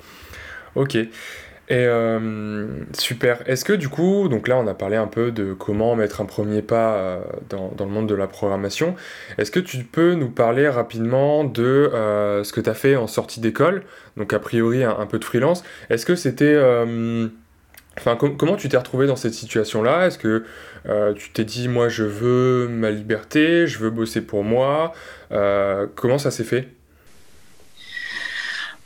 [0.75, 0.97] Ok.
[0.97, 1.09] Et
[1.73, 3.43] euh, super.
[3.47, 6.25] Est-ce que du coup, donc là on a parlé un peu de comment mettre un
[6.25, 8.95] premier pas dans, dans, le monde de la programmation.
[9.37, 11.91] Est-ce que tu peux nous parler rapidement de
[12.43, 13.83] ce que tu as fait en sortie d'école?
[14.17, 15.63] Donc a priori un, peu de freelance.
[15.91, 16.57] Est-ce que c'était
[18.05, 20.07] Comment tu t'es retrouvé dans cette situation-là?
[20.07, 20.45] Est-ce que
[20.87, 24.93] euh, tu t'es dit, moi, je veux ma liberté, je veux bosser pour moi
[25.33, 26.69] euh, Comment ça s'est fait?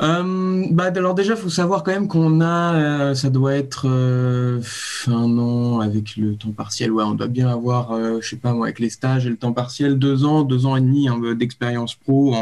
[0.00, 5.80] Euh, bah, alors déjà, faut savoir quand même qu'on a, ça doit être un an
[5.80, 6.90] avec le temps partiel.
[6.90, 9.52] Ouais, on doit bien avoir, je sais pas moi, avec les stages et le temps
[9.52, 12.34] partiel, deux ans, deux ans et demi hein, d'expérience pro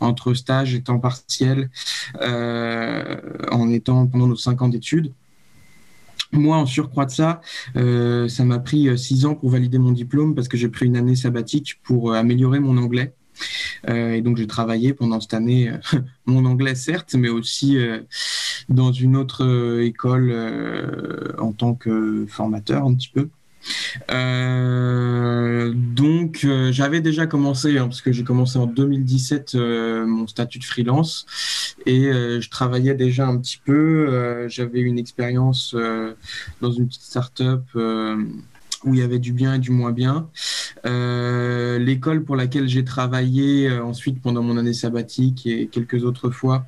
[0.00, 1.68] entre stage et temps partiel,
[2.22, 5.12] en étant pendant nos cinq ans d'études.
[6.34, 7.40] Moi, en surcroît de ça,
[7.76, 10.86] euh, ça m'a pris euh, six ans pour valider mon diplôme parce que j'ai pris
[10.86, 13.14] une année sabbatique pour euh, améliorer mon anglais.
[13.88, 15.72] et donc, j'ai travaillé pendant cette année
[16.26, 17.76] mon anglais, certes, mais aussi
[18.68, 20.32] dans une autre école
[21.38, 23.28] en tant que formateur un petit peu.
[25.94, 30.26] Euh, donc, euh, j'avais déjà commencé, hein, parce que j'ai commencé en 2017 euh, mon
[30.26, 31.26] statut de freelance
[31.86, 34.48] et je travaillais déjà un petit peu.
[34.48, 35.76] J'avais une expérience
[36.60, 40.28] dans une petite start-up où il y avait du bien et du moins bien.
[40.84, 46.64] L'école pour laquelle j'ai travaillé ensuite pendant mon année sabbatique et quelques autres fois,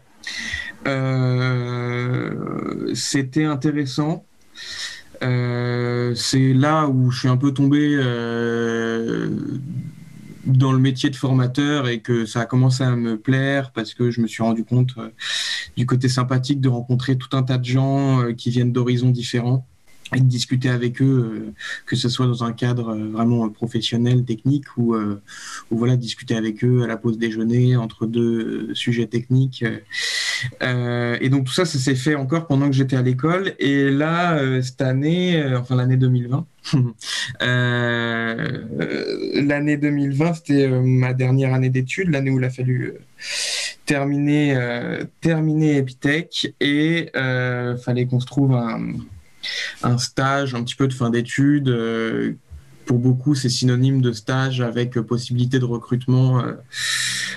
[2.94, 4.26] c'était intéressant.
[5.22, 9.28] Euh, c'est là où je suis un peu tombé euh,
[10.46, 14.10] dans le métier de formateur et que ça a commencé à me plaire parce que
[14.10, 15.10] je me suis rendu compte euh,
[15.76, 19.66] du côté sympathique de rencontrer tout un tas de gens qui viennent d'horizons différents
[20.14, 21.52] et de discuter avec eux,
[21.84, 24.94] que ce soit dans un cadre vraiment professionnel, technique, ou,
[25.70, 29.64] voilà, discuter avec eux à la pause déjeuner entre deux sujets techniques.
[30.62, 33.54] Euh, et donc tout ça, ça s'est fait encore pendant que j'étais à l'école.
[33.58, 36.46] Et là, euh, cette année, euh, enfin l'année 2020,
[39.46, 42.94] l'année 2020, c'était ma dernière année d'études, l'année où il a fallu
[43.86, 44.58] terminer,
[45.20, 47.10] terminer Epitech et
[47.84, 48.80] fallait qu'on se trouve un,
[49.82, 51.68] un, stage, un petit peu de fin d'études
[52.86, 56.54] pour beaucoup, c'est synonyme de stage avec possibilité de recrutement, euh,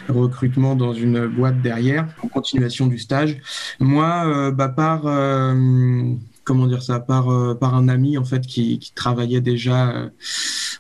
[0.08, 3.38] recrutement dans une boîte derrière, en continuation du stage.
[3.80, 8.80] Moi, euh, bah, par euh, comment dire ça, par, par un ami en fait qui,
[8.80, 10.10] qui travaillait déjà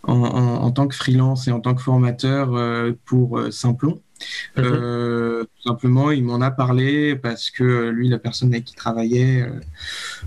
[0.03, 2.49] en, en, en, tant que freelance et en tant que formateur
[3.05, 4.01] pour Simplon.
[4.57, 5.45] Mhm.
[5.59, 8.77] Euh, tout simplement, il m'en a parlé parce que lui, la personne avec qui il
[8.77, 9.59] travaillait euh,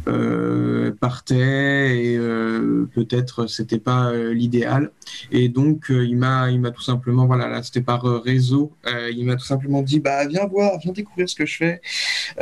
[0.08, 2.18] euh, partait et
[2.94, 4.90] peut-être c'était pas l'idéal.
[5.30, 8.72] Et donc, il m'a, il m'a tout simplement, voilà, là, c'était par réseau.
[8.86, 11.80] il m'a tout simplement dit, bah, viens voir, viens découvrir ce que je fais.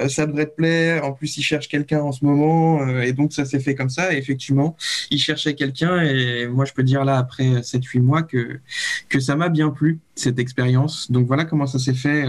[0.09, 1.05] ça devrait te plaire.
[1.05, 2.87] En plus, il cherche quelqu'un en ce moment.
[3.01, 4.13] et donc, ça s'est fait comme ça.
[4.15, 4.77] Et effectivement,
[5.11, 6.01] il cherchait quelqu'un.
[6.03, 8.61] Et moi, je peux dire là, après 7-8 mois, que,
[9.09, 11.11] que ça m'a bien plu cette expérience.
[11.11, 12.25] Donc voilà comment ça s'est fait.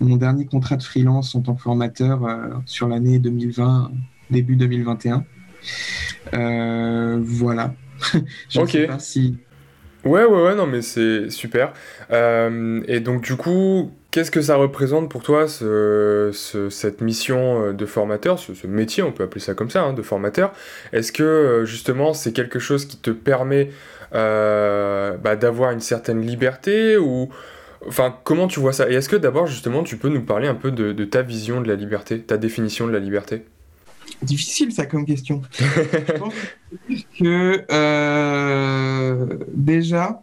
[0.00, 3.90] Euh, mon dernier contrat de freelance en tant que formateur euh, sur l'année 2020,
[4.30, 5.24] début 2021.
[6.34, 7.74] Euh, voilà.
[8.48, 8.70] Je ok.
[8.70, 9.38] Sais pas si.
[10.04, 11.72] Ouais, ouais, ouais, non, mais c'est super.
[12.10, 16.30] et donc, du coup, qu'est-ce que ça représente pour toi, ce,
[16.70, 20.52] cette mission de formateur, ce, métier, on peut appeler ça comme ça, hein, de formateur?
[20.92, 23.70] Est-ce que, justement, c'est quelque chose qui te permet
[24.14, 27.30] euh, bah, d'avoir une certaine liberté ou,
[27.88, 28.90] enfin, comment tu vois ça?
[28.90, 31.68] Et est-ce que d'abord, justement, tu peux nous parler un peu de, ta vision de
[31.68, 33.44] la liberté, ta définition de la liberté?
[34.22, 35.42] Difficile ça comme question.
[35.52, 36.34] Je pense
[37.18, 40.22] que euh, déjà,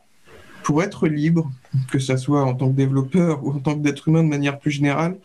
[0.63, 1.51] pour être libre,
[1.91, 4.59] que ce soit en tant que développeur ou en tant que d'être humain de manière
[4.59, 5.17] plus générale,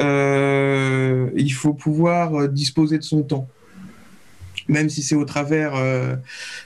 [0.00, 3.48] euh, il faut pouvoir disposer de son temps
[4.68, 6.14] même si c'est au travers euh,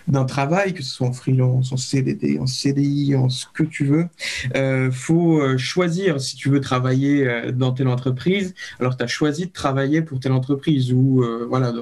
[0.08, 3.84] d'un travail, que ce soit en freelance, en CDD, en CDI, en ce que tu
[3.84, 4.08] veux.
[4.56, 8.54] Euh, faut euh, choisir si tu veux travailler euh, dans telle entreprise.
[8.80, 11.72] Alors, tu as choisi de travailler pour telle entreprise ou voilà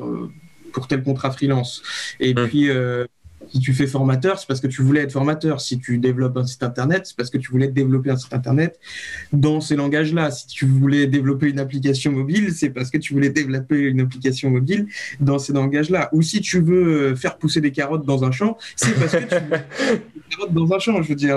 [0.73, 1.83] pour tel contrat freelance.
[2.21, 2.49] Et mmh.
[2.49, 2.69] puis
[3.53, 5.61] si tu fais formateur, c'est parce que tu voulais être formateur.
[5.61, 8.79] Si tu développes un site internet, c'est parce que tu voulais développer un site internet
[9.33, 10.31] dans ces langages-là.
[10.31, 14.51] Si tu voulais développer une application mobile, c'est parce que tu voulais développer une application
[14.51, 14.87] mobile
[15.21, 16.09] dans ces langages-là.
[16.13, 19.35] Ou si tu veux faire pousser des carottes dans un champ, c'est parce que tu
[19.35, 21.03] veux des carottes dans un champ.
[21.03, 21.37] Je veux dire,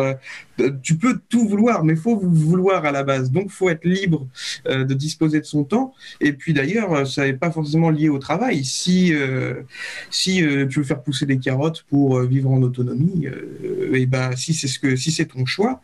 [0.60, 3.32] euh, tu peux tout vouloir, mais il faut vouloir à la base.
[3.32, 4.28] Donc, faut être libre
[4.67, 5.93] euh, de disposer de son temps.
[6.21, 8.63] Et puis d'ailleurs, ça n'est pas forcément lié au travail.
[8.63, 9.62] Si, euh,
[10.10, 14.36] si tu veux faire pousser des carottes pour euh, vivre en autonomie, euh, et ben
[14.36, 15.82] si c'est ce que si c'est ton choix,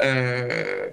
[0.00, 0.88] euh,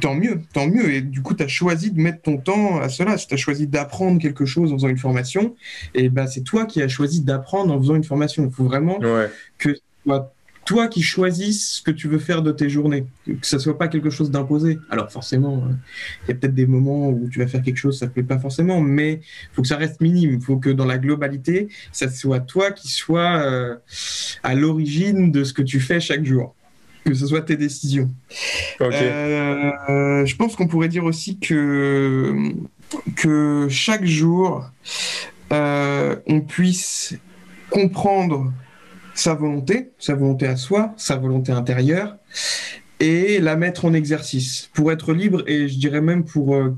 [0.00, 0.92] tant mieux, tant mieux.
[0.92, 3.18] Et du coup, tu as choisi de mettre ton temps à cela.
[3.18, 5.54] Si tu as choisi d'apprendre quelque chose en faisant une formation,
[5.94, 8.44] et ben c'est toi qui as choisi d'apprendre en faisant une formation.
[8.44, 8.98] Il faut vraiment
[9.58, 9.76] que
[10.64, 13.88] toi qui choisisses ce que tu veux faire de tes journées, que ça soit pas
[13.88, 14.78] quelque chose d'imposé.
[14.90, 15.72] Alors forcément, euh,
[16.24, 18.22] il y a peut-être des moments où tu vas faire quelque chose, ça te plaît
[18.22, 20.34] pas forcément, mais il faut que ça reste minime.
[20.34, 23.76] Il faut que dans la globalité, ça soit toi qui soit euh,
[24.42, 26.54] à l'origine de ce que tu fais chaque jour,
[27.04, 28.10] que ce soit tes décisions.
[28.80, 32.52] Euh, je pense qu'on pourrait dire aussi que
[33.16, 34.70] que chaque jour,
[35.50, 37.14] on puisse
[37.70, 38.52] comprendre
[39.14, 42.16] sa volonté, sa volonté à soi, sa volonté intérieure,
[43.00, 46.76] et la mettre en exercice pour être libre et je dirais même pour euh,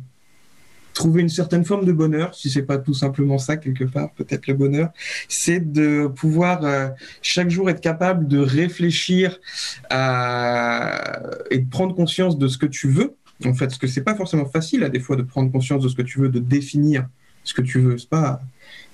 [0.94, 4.46] trouver une certaine forme de bonheur, si c'est pas tout simplement ça quelque part, peut-être
[4.46, 4.90] le bonheur,
[5.28, 6.88] c'est de pouvoir euh,
[7.20, 9.38] chaque jour être capable de réfléchir
[9.90, 13.16] et de prendre conscience de ce que tu veux.
[13.44, 15.88] En fait, ce que c'est pas forcément facile à des fois de prendre conscience de
[15.88, 17.06] ce que tu veux, de définir
[17.42, 17.98] ce que tu veux.
[17.98, 18.40] C'est pas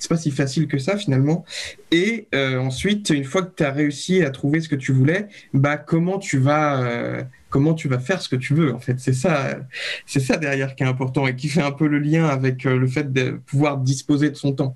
[0.01, 1.45] c'est pas si facile que ça finalement.
[1.93, 5.29] Et euh, ensuite, une fois que tu as réussi à trouver ce que tu voulais,
[5.53, 8.99] bah comment tu vas euh, comment tu vas faire ce que tu veux en fait?
[8.99, 9.59] C'est ça
[10.07, 12.79] c'est ça derrière qui est important et qui fait un peu le lien avec euh,
[12.79, 14.75] le fait de pouvoir disposer de son temps.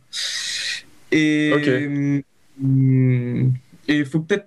[1.11, 2.23] Et
[3.89, 4.47] et il faut peut-être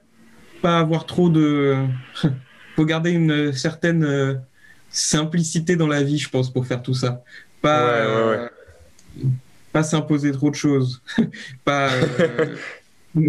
[0.62, 1.76] pas avoir trop de
[2.76, 4.40] faut garder une certaine
[4.92, 7.24] simplicité dans la vie, je pense, pour faire tout ça.
[7.62, 8.50] Pas ouais,
[9.78, 11.04] pas s'imposer trop de choses.
[11.64, 11.92] pas.
[11.92, 12.56] Euh,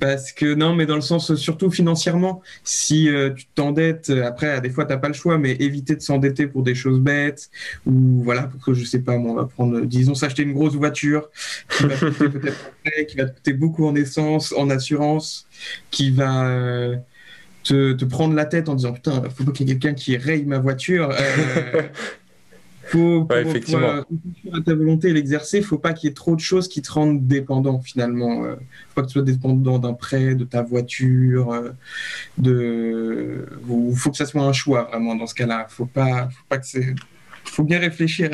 [0.00, 4.70] parce que non, mais dans le sens surtout financièrement, si euh, tu t'endettes, après, des
[4.70, 7.50] fois, tu n'as pas le choix, mais éviter de s'endetter pour des choses bêtes,
[7.84, 11.28] ou voilà, pour que je sais pas, on va prendre, disons, s'acheter une grosse voiture
[11.68, 15.46] qui va coûter peut-être qui va te coûter beaucoup en essence, en assurance,
[15.90, 16.46] qui va.
[16.46, 16.96] Euh,
[17.64, 20.16] te, te, prendre la tête en disant putain, faut pas qu'il y ait quelqu'un qui
[20.16, 21.14] raye ma voiture.
[22.92, 24.04] Faut, ouais, effectivement.
[24.64, 26.92] ta volonté et l'exercer, il faut pas qu'il y ait trop de choses qui te
[26.92, 28.44] rendent dépendant finalement.
[28.44, 31.70] Euh, faut pas que tu sois dépendant d'un prêt, de ta voiture, euh,
[32.36, 33.46] de.
[33.68, 35.66] Il faut que ça soit un choix vraiment dans ce cas-là.
[35.68, 36.94] Faut pas, faut pas que c'est.
[37.44, 38.30] Faut bien réfléchir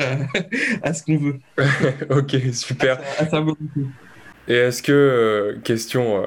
[0.83, 1.39] à, ce qu'on veut.
[2.09, 2.99] ok, super.
[4.47, 6.25] Et est-ce que euh, question.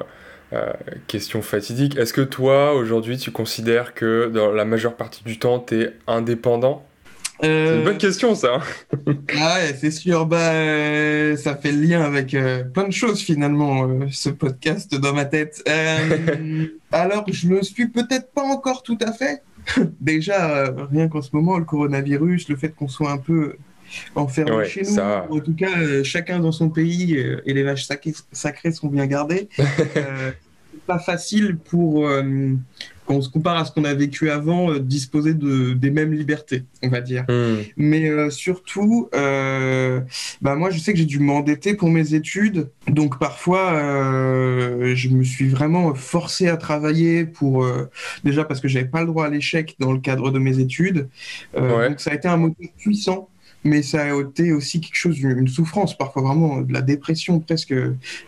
[1.07, 1.97] question fatidique.
[1.97, 5.93] Est-ce que toi, aujourd'hui, tu considères que dans la majeure partie du temps, tu es
[6.07, 6.85] indépendant?
[7.41, 8.61] C'est une bonne question, ça.
[9.37, 10.25] ah ouais, c'est sûr.
[10.25, 14.95] Bah, euh, ça fait le lien avec euh, plein de choses, finalement, euh, ce podcast
[14.95, 15.63] dans ma tête.
[16.91, 19.43] alors, je me suis peut-être pas encore tout à fait.
[20.01, 23.55] Déjà, rien qu'en ce moment, le coronavirus, le fait qu'on soit un peu
[24.15, 27.87] enfermé chez nous, en tout cas, chacun dans son pays et les vaches
[28.31, 29.49] sacrées sont bien gardées.
[30.87, 32.09] pas facile pour
[33.05, 36.13] quand on se compare à ce qu'on a vécu avant, euh, disposer de, des mêmes
[36.13, 37.25] libertés, on va dire.
[37.29, 37.61] Hmm.
[37.77, 40.01] Mais euh, surtout, euh,
[40.41, 42.69] bah moi, je sais que j'ai dû m'endetter pour mes études.
[42.87, 47.65] Donc parfois, je me suis vraiment forcé à travailler pour
[48.23, 51.07] déjà parce que j'avais pas le droit à l'échec dans le cadre de mes études.
[51.55, 53.29] Donc ça a été un moteur puissant
[53.63, 57.73] mais ça a été aussi quelque chose, une souffrance, parfois vraiment de la dépression presque,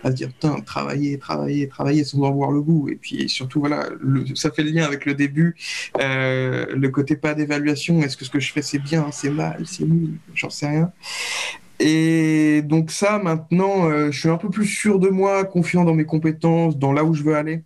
[0.03, 2.89] à se dire, putain, travailler, travailler, travailler sans en voir le bout.
[2.89, 3.89] Et puis surtout, voilà,
[4.35, 5.55] ça fait le lien avec le début,
[5.99, 9.63] euh, le côté pas d'évaluation, est-ce que ce que je fais c'est bien, c'est mal,
[9.65, 10.91] c'est nul, j'en sais rien.
[11.79, 15.93] Et donc ça, maintenant, euh, je suis un peu plus sûr de moi, confiant dans
[15.93, 17.63] mes compétences, dans là où je veux aller.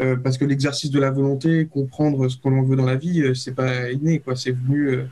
[0.00, 3.22] Euh, parce que l'exercice de la volonté, comprendre ce que l'on veut dans la vie,
[3.22, 4.36] euh, c'est pas inné, quoi.
[4.36, 5.04] C'est venu euh,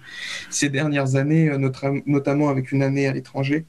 [0.50, 1.50] ces dernières années,
[2.06, 3.64] notamment avec une année à l'étranger,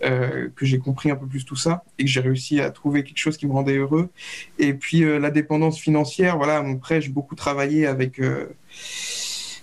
[0.00, 3.18] que j'ai compris un peu plus tout ça et que j'ai réussi à trouver quelque
[3.18, 4.10] chose qui me rendait heureux.
[4.58, 8.20] Et puis la dépendance financière, voilà, mon prêt, j'ai beaucoup travaillé avec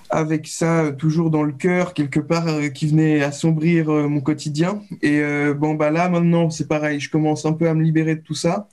[0.09, 4.81] avec ça toujours dans le cœur quelque part euh, qui venait assombrir euh, mon quotidien.
[5.01, 6.99] Et euh, bon bah là maintenant c'est pareil.
[6.99, 8.67] Je commence un peu à me libérer de tout ça.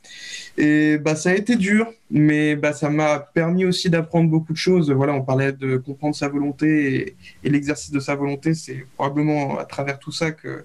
[0.58, 1.86] Et bah ça a été dur.
[2.10, 4.90] Mais bah ça m'a permis aussi d'apprendre beaucoup de choses.
[4.90, 8.54] Voilà on parlait de comprendre sa volonté et l'exercice de sa volonté.
[8.54, 10.64] C'est probablement à travers tout ça que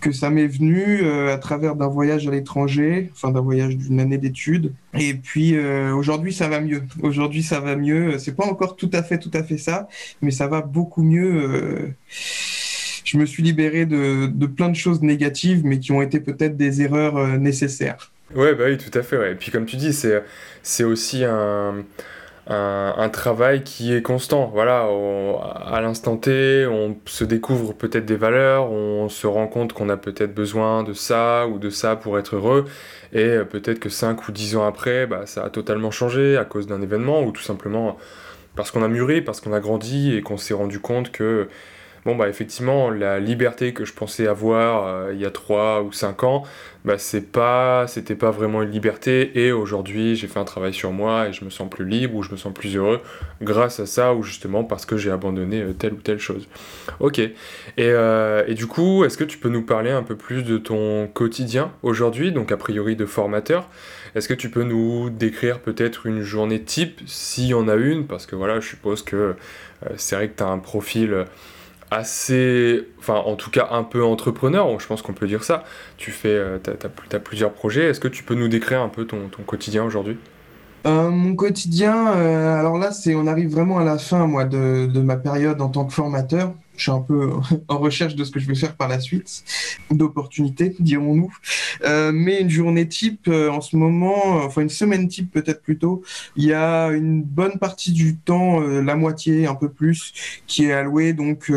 [0.00, 4.00] que ça m'est venu euh, à travers d'un voyage à l'étranger, enfin d'un voyage d'une
[4.00, 4.72] année d'études.
[4.98, 6.82] Et puis euh, aujourd'hui ça va mieux.
[7.02, 8.18] Aujourd'hui ça va mieux.
[8.18, 9.88] C'est pas encore tout à fait tout à fait ça,
[10.22, 11.32] mais ça va beaucoup mieux.
[11.32, 11.88] Euh.
[13.04, 16.56] je me suis libéré de, de, plein de choses négatives, mais qui ont été peut-être
[16.56, 18.12] des erreurs nécessaires.
[18.34, 19.32] Ouais, bah oui, tout à fait.
[19.32, 19.92] Et puis comme tu dis,
[20.62, 21.84] c'est aussi un
[22.46, 24.50] un, travail qui est constant.
[24.52, 24.88] Voilà,
[25.66, 29.96] à l'instant T, on se découvre peut-être des valeurs, on se rend compte qu'on a
[29.96, 32.64] peut-être besoin de ça ou de ça pour être heureux,
[33.12, 36.44] et euh, peut-être que 5 ou 10 ans après, bah, ça a totalement changé à
[36.44, 37.96] cause d'un événement ou tout simplement
[38.56, 41.48] parce qu'on a mûri, parce qu'on a grandi et qu'on s'est rendu compte que
[42.04, 45.92] bon bah effectivement la liberté que je pensais avoir euh, il y a 3 ou
[45.92, 46.44] 5 ans
[46.84, 49.38] bah c'est pas c'était pas vraiment une liberté.
[49.38, 52.22] Et aujourd'hui j'ai fait un travail sur moi et je me sens plus libre ou
[52.22, 53.00] je me sens plus heureux
[53.42, 56.48] grâce à ça ou justement parce que j'ai abandonné euh, telle ou telle chose.
[57.00, 57.18] Ok.
[57.18, 57.32] Et,
[57.78, 61.06] euh, et du coup est-ce que tu peux nous parler un peu plus de ton
[61.08, 63.68] quotidien aujourd'hui donc a priori de formateur?
[64.14, 68.06] Est-ce que tu peux nous décrire peut-être une journée type s'il y en a une?
[68.06, 69.34] Parce que voilà je suppose que
[69.96, 71.26] c'est vrai que tu as un profil
[71.90, 75.64] assez, enfin en tout cas un peu entrepreneur, je pense qu'on peut dire ça.
[75.96, 76.58] Tu fais, euh,
[77.12, 77.88] as, plusieurs projets.
[77.90, 80.16] Est-ce que tu peux nous décrire un peu ton, quotidien aujourd'hui?
[80.86, 84.86] Euh, Mon quotidien, euh, alors là, c'est, on arrive vraiment à la fin, moi, de,
[84.86, 87.32] de ma période en tant que formateur je suis un peu
[87.68, 89.44] en recherche de ce que je vais faire par la suite,
[89.90, 91.32] d'opportunités, dirons-nous.
[91.84, 96.02] Euh, mais une journée type, euh, en ce moment, enfin une semaine type peut-être plutôt,
[96.36, 100.12] il y a une bonne partie du temps, euh, la moitié, un peu plus,
[100.46, 101.50] qui est allouée donc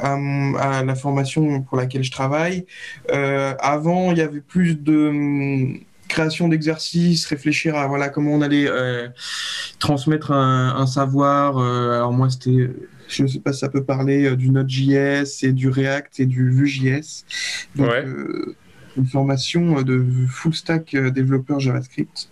[0.00, 2.64] à, la formation pour laquelle je travaille.
[3.10, 8.68] avant, il y avait plus de création d'exercices, réfléchir à voilà comment on allait
[9.78, 11.58] transmettre un, un savoir.
[11.58, 12.70] alors moi, c'était
[13.10, 16.26] je ne sais pas si ça peut parler euh, du Node.js et du React et
[16.26, 17.24] du Vue.js.
[17.74, 18.54] Donc, euh,
[18.96, 22.30] une formation euh, de full stack développeur JavaScript.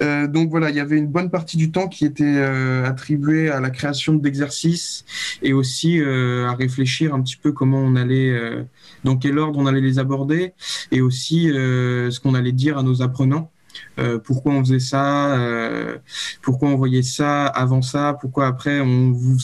[0.00, 2.38] donc voilà, il y avait une bonne partie du temps qui était
[2.84, 5.04] attribuée à la création d'exercices
[5.42, 8.66] et aussi à réfléchir un petit peu comment on allait,
[9.04, 10.52] dans quel ordre on allait les aborder
[10.90, 13.50] et aussi ce qu'on allait dire à nos apprenants.
[13.98, 15.98] Euh, pourquoi on faisait ça, euh,
[16.42, 19.36] pourquoi on voyait ça avant ça, pourquoi après on vous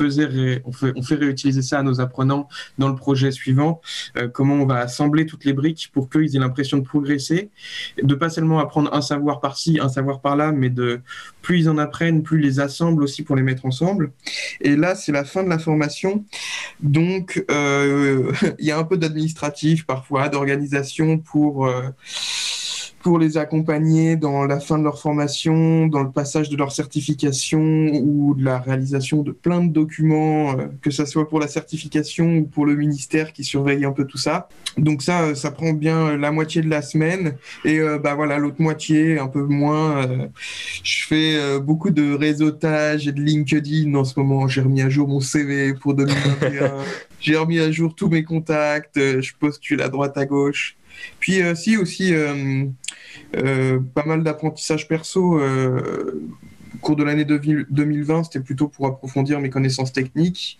[0.00, 3.80] on, fait, réutiliser ça à nos apprenants dans le projet suivant,
[4.16, 7.50] euh, comment on va assembler toutes les briques pour qu'ils aient l'impression de progresser,
[8.02, 11.00] de pas seulement apprendre un savoir par-ci, un savoir par-là, mais de
[11.42, 14.12] plus ils en apprennent, plus ils les assemblent aussi pour les mettre ensemble.
[14.60, 16.24] Et là, c'est la fin de la formation,
[16.80, 21.68] donc il y a un peu d'administratif parfois, d'organisation pour
[23.04, 27.60] pour les accompagner dans la fin de leur formation, dans le passage de leur certification
[27.60, 32.38] ou de la réalisation de plein de documents, euh, que ce soit pour la certification
[32.38, 34.48] ou pour le ministère qui surveille un peu tout ça.
[34.78, 37.34] Donc ça, euh, ça prend bien la moitié de la semaine
[37.66, 40.08] et euh, bah voilà l'autre moitié un peu moins.
[40.82, 44.48] je fais beaucoup de réseautage et de LinkedIn en ce moment.
[44.48, 46.72] J'ai remis à jour mon CV pour 2021.
[47.20, 48.96] J'ai remis à jour tous mes contacts.
[48.96, 50.78] je postule à droite à gauche.
[51.20, 52.64] Puis euh, si aussi euh,
[53.36, 55.40] euh, pas mal d'apprentissage perso
[56.80, 60.58] cours de l'année 2020, c'était plutôt pour approfondir mes connaissances techniques.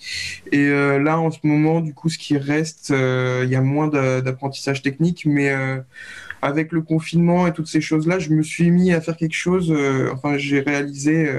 [0.53, 4.81] Et là, en ce moment, du coup, ce qui reste, il y a moins d'apprentissage
[4.81, 5.53] technique, mais
[6.41, 9.75] avec le confinement et toutes ces choses-là, je me suis mis à faire quelque chose.
[10.13, 11.31] enfin, j'ai réalisé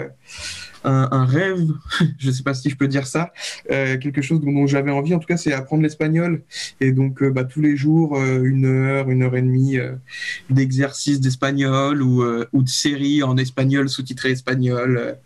[0.85, 1.67] un, rêve,
[2.17, 3.31] je ne sais pas si je peux dire ça,
[3.71, 6.41] euh, quelque chose dont, j'avais envie, en tout cas, c'est apprendre l'espagnol.
[6.79, 9.77] Et donc, euh, bah, tous les jours, euh, une heure, une heure et demie
[10.49, 12.23] d'exercice d'espagnol ou,
[12.53, 15.17] ou, de série en espagnol, sous-titré espagnol.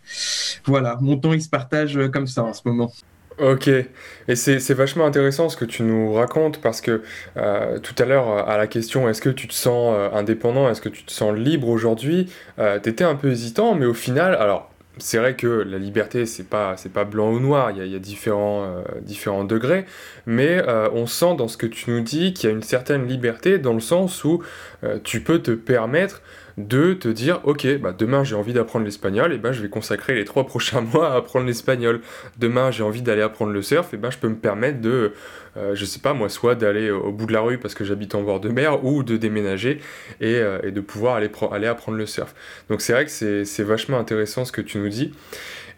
[0.66, 2.92] voilà, mon temps, il se partage comme ça en ce moment.
[3.38, 7.02] Ok, et c'est vachement intéressant ce que tu nous racontes parce que
[7.34, 11.04] tout à l'heure à la question est-ce que tu te sens indépendant, est-ce que tu
[11.04, 14.69] te sens libre aujourd'hui, tu étais un peu hésitant, mais au final, alors
[15.00, 17.98] c'est vrai que la liberté, c'est pas, c'est pas blanc ou noir, il y a,
[17.98, 19.84] différents, euh, différents degrés,
[20.26, 23.06] mais euh, on sent dans ce que tu nous dis qu'il y a une certaine
[23.06, 24.42] liberté dans le sens où
[24.84, 26.22] euh, tu peux te permettre
[26.66, 30.14] de te dire ok bah demain j'ai envie d'apprendre l'espagnol et ben je vais consacrer
[30.14, 32.00] les trois prochains mois à apprendre l'espagnol.
[32.38, 35.12] Demain j'ai envie d'aller apprendre le surf et ben je peux me permettre de
[35.56, 38.14] euh, je sais pas moi soit d'aller au bout de la rue parce que j'habite
[38.14, 39.80] en bord de mer ou de déménager
[40.20, 42.34] et, euh, de pouvoir aller, apprendre le surf.
[42.68, 43.10] Donc c'est vrai que
[43.44, 45.12] c'est vachement intéressant ce que tu nous dis.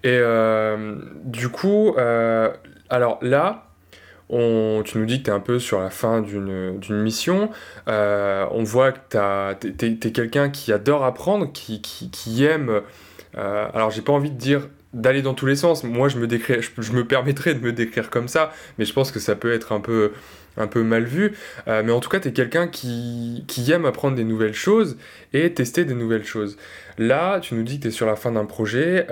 [0.04, 1.94] Et euh, du coup
[2.88, 3.71] alors là
[4.84, 7.50] tu nous dis que tu es un peu sur la fin d'une mission.
[7.88, 12.80] Euh, on voit que tu es, quelqu'un qui adore apprendre, qui, aime.
[13.36, 15.84] Euh, alors, j'ai pas envie de dire d'aller dans tous les sens.
[15.84, 19.10] Moi, je me, décris, je, me permettrais de me décrire comme ça, mais je pense
[19.10, 20.12] que ça peut être un peu,
[20.56, 21.32] un peu mal vu.
[21.68, 24.96] Euh, mais en tout cas, tu es quelqu'un qui, qui aime apprendre des nouvelles choses
[25.32, 26.56] et tester des nouvelles choses.
[26.98, 29.06] Là, tu nous dis que tu es sur la fin d'un projet.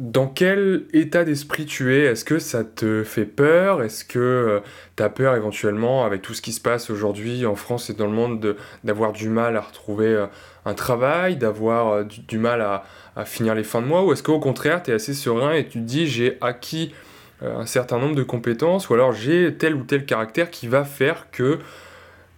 [0.00, 2.04] Euh, dans quel état d'esprit tu es?
[2.04, 3.82] Est-ce que ça te fait peur?
[3.82, 4.60] Est-ce que euh,
[4.96, 8.06] tu as peur éventuellement, avec tout ce qui se passe aujourd'hui en France et dans
[8.06, 10.26] le monde, d'avoir du mal à retrouver euh,
[10.64, 12.84] un travail, d'avoir euh, du, mal à,
[13.24, 14.04] finir les fins de mois?
[14.04, 16.94] Ou est-ce qu'au contraire, tu es assez serein et tu te dis j'ai acquis
[17.42, 21.30] un certain nombre de compétences ou alors j'ai tel ou tel caractère qui va faire
[21.30, 21.58] que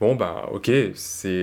[0.01, 0.71] bon bah ok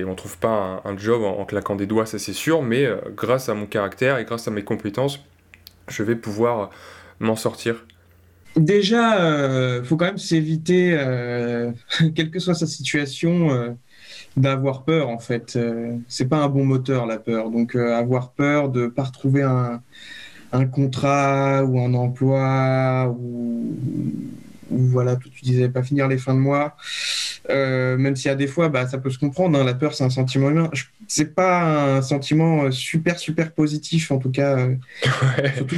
[0.06, 3.54] on trouve pas un, job en, claquant des doigts ça c'est sûr mais grâce à
[3.54, 5.20] mon caractère et grâce à mes compétences
[5.90, 6.70] je vais pouvoir
[7.20, 7.84] m'en sortir
[8.56, 11.70] Déjà, il euh, faut quand même s'éviter, euh,
[12.14, 13.70] quelle que soit sa situation, euh,
[14.36, 15.58] d'avoir peur en fait.
[16.08, 17.50] c'est pas un bon moteur la peur.
[17.50, 19.82] Donc avoir peur de pas retrouver un,
[20.52, 23.76] un contrat ou un emploi ou,
[24.70, 26.76] ou voilà, tu disais pas finir les fins de mois.
[27.48, 29.58] Euh, même s'il y a des fois, bah, ça peut se comprendre.
[29.58, 30.70] Hein, la peur, c'est un sentiment humain.
[31.08, 34.58] C'est pas un sentiment euh, super, super positif, en tout cas.
[34.58, 34.76] Euh,
[35.56, 35.76] surtout,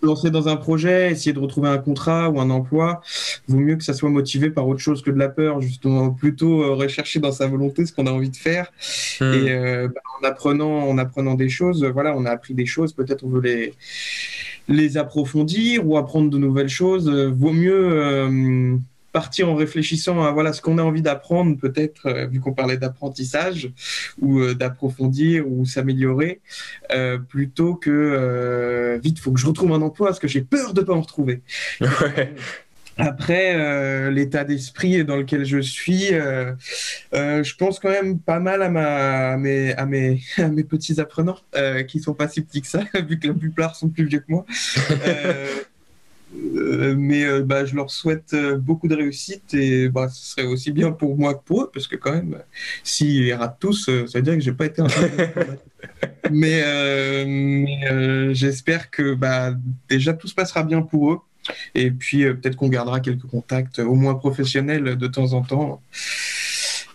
[0.00, 3.02] se lancer dans un projet, essayer de retrouver un contrat ou un emploi,
[3.48, 6.74] vaut mieux que ça soit motivé par autre chose que de la peur, justement, plutôt
[6.76, 8.72] rechercher dans sa volonté ce qu'on a envie de faire.
[9.20, 9.32] Hmm.
[9.34, 13.24] Et bah, en, apprenant, en apprenant des choses, voilà, on a appris des choses, peut-être
[13.24, 13.74] on veut les
[14.70, 17.10] les approfondir ou apprendre de nouvelles choses.
[17.10, 18.80] vaut mieux
[19.12, 22.76] partir en réfléchissant à voilà ce qu'on a envie d'apprendre, peut-être euh, vu qu'on parlait
[22.76, 23.72] d'apprentissage
[24.20, 26.40] ou euh, d'approfondir ou s'améliorer,
[26.92, 30.82] euh, plutôt que vite faut que je retrouve un emploi parce que j'ai peur de
[30.82, 31.42] pas en retrouver.
[33.00, 39.36] Après, l'état d'esprit dans lequel je suis, je pense quand même pas mal à, ma,
[39.36, 41.38] mes, à, mes, à mes petits apprenants
[41.88, 44.30] qui sont pas si petits que ça, vu que la plupart sont plus vieux que
[44.30, 44.44] moi.
[46.36, 50.46] Euh, mais euh, bah, je leur souhaite euh, beaucoup de réussite et bah, ce serait
[50.46, 52.38] aussi bien pour moi que pour eux, parce que quand même,
[52.84, 54.86] s'ils ratent tous, ça veut dire que j'ai pas été un
[56.30, 56.62] Mais,
[57.26, 59.54] mais j'espère que bah,
[59.88, 61.18] déjà tout se passera bien pour eux.
[61.74, 65.80] Et puis peut-être qu'on gardera quelques contacts, au moins professionnels, de temps en temps.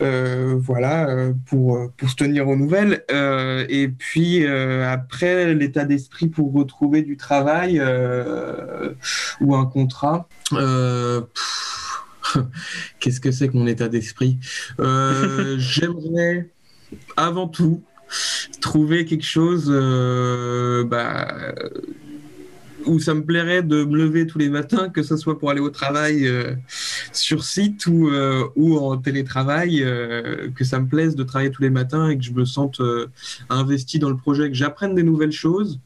[0.01, 3.03] Euh, voilà, euh, pour, pour se tenir aux nouvelles.
[3.11, 7.81] Euh, et puis après, l'état d'esprit pour retrouver du travail
[9.41, 10.27] ou un contrat.
[12.99, 14.37] Qu'est-ce que c'est que mon état d'esprit?
[15.57, 16.49] J'aimerais
[17.17, 17.83] avant tout
[18.61, 19.69] trouver quelque chose
[20.89, 21.53] bah,
[22.85, 25.59] où ça me plairait de me lever tous les matins, que ce soit pour aller
[25.59, 26.53] au travail euh,
[27.11, 31.69] sur site ou, euh, en télétravail, euh, que ça me plaise de travailler tous les
[31.69, 32.81] matins et que je me sente
[33.49, 35.79] investi dans le projet, que j'apprenne des nouvelles choses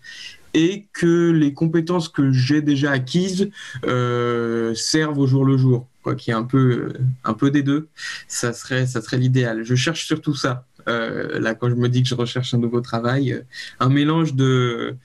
[0.54, 3.50] et que les compétences que j'ai déjà acquises
[3.84, 5.88] servent au jour le jour.
[6.02, 6.94] Quoi, qu'il y ait un peu,
[7.26, 7.90] un peu des deux,
[8.28, 9.64] ça serait, ça serait l'idéal.
[9.64, 10.66] Je cherche surtout ça.
[10.88, 13.42] Euh, là, quand je me dis que je recherche un nouveau travail, euh,
[13.80, 14.96] un mélange de,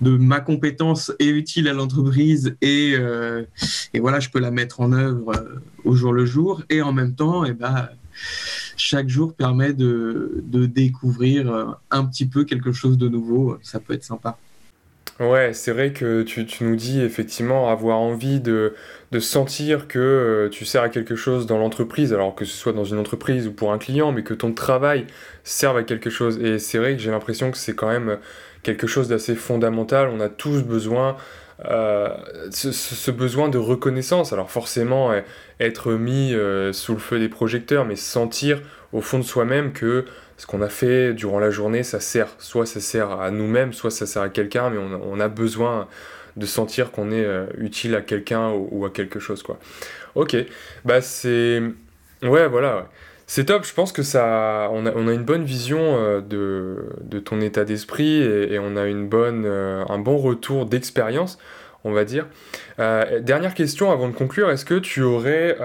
[0.00, 3.44] ma compétence est utile à l'entreprise et, euh,
[3.94, 5.32] voilà, je peux la mettre en œuvre
[5.84, 7.88] au jour le jour et en même temps, eh ben,
[8.76, 13.58] chaque jour permet de, de découvrir un petit peu quelque chose de nouveau.
[13.62, 14.38] Ça peut être sympa.
[15.20, 18.74] Ouais, c'est vrai que tu, nous dis effectivement avoir envie de,
[19.20, 22.84] sentir que euh, tu sers à quelque chose dans l'entreprise, alors que ce soit dans
[22.84, 25.06] une entreprise ou pour un client, mais que ton travail
[25.44, 26.38] serve à quelque chose.
[26.42, 28.18] Et c'est vrai que j'ai l'impression que c'est quand même
[28.64, 30.08] quelque chose d'assez fondamental.
[30.08, 31.16] On a tous besoin,
[31.64, 32.08] euh,
[32.50, 34.32] ce, besoin de reconnaissance.
[34.32, 35.12] Alors forcément,
[35.60, 38.62] être mis euh, sous le feu des projecteurs, mais sentir
[38.94, 42.28] au fond de soi-même que ce qu'on a fait durant la journée, ça sert.
[42.38, 45.88] Soit ça sert à nous-mêmes, soit ça sert à quelqu'un, mais on, a besoin
[46.36, 49.58] de sentir qu'on est euh, utile à quelqu'un ou, à quelque chose, quoi.
[50.14, 50.36] Ok,
[50.84, 51.60] bah c'est...
[52.22, 52.88] Ouais, voilà,
[53.26, 56.86] C'est top, je pense que ça, on a, on a une bonne vision euh, de,
[57.02, 61.38] de, ton état d'esprit et, on a une bonne, euh, un bon retour d'expérience,
[61.82, 62.26] on va dire.
[62.78, 65.56] dernière question avant de conclure, est-ce que tu aurais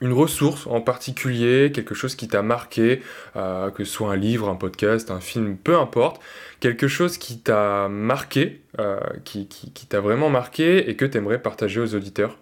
[0.00, 3.02] une ressource en particulier, quelque chose qui t'a marqué,
[3.36, 6.20] euh, que ce soit un livre, un podcast, un film, peu importe,
[6.60, 9.46] quelque chose qui t'a marqué, euh, qui,
[9.88, 12.38] t'a vraiment marqué et que tu aimerais partager aux auditeurs?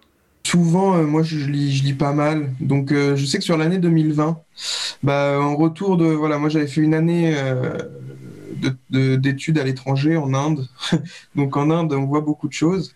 [0.46, 2.50] Souvent, euh, moi, je, lis, je lis pas mal.
[2.60, 4.38] Donc, je sais que sur l'année 2020,
[5.02, 6.06] bah, en retour de...
[6.06, 7.34] Voilà, moi, j'avais fait une année
[8.90, 10.68] d'études à l'étranger, en Inde.
[11.34, 12.94] Donc, en Inde, on voit beaucoup de choses.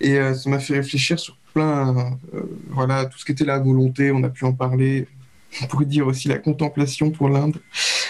[0.00, 2.40] Et ça m'a fait réfléchir sur plein, euh,
[2.70, 5.06] voilà, tout ce qui était la volonté, on a pu en parler.
[5.62, 7.56] On pourrait dire aussi la contemplation pour l'Inde,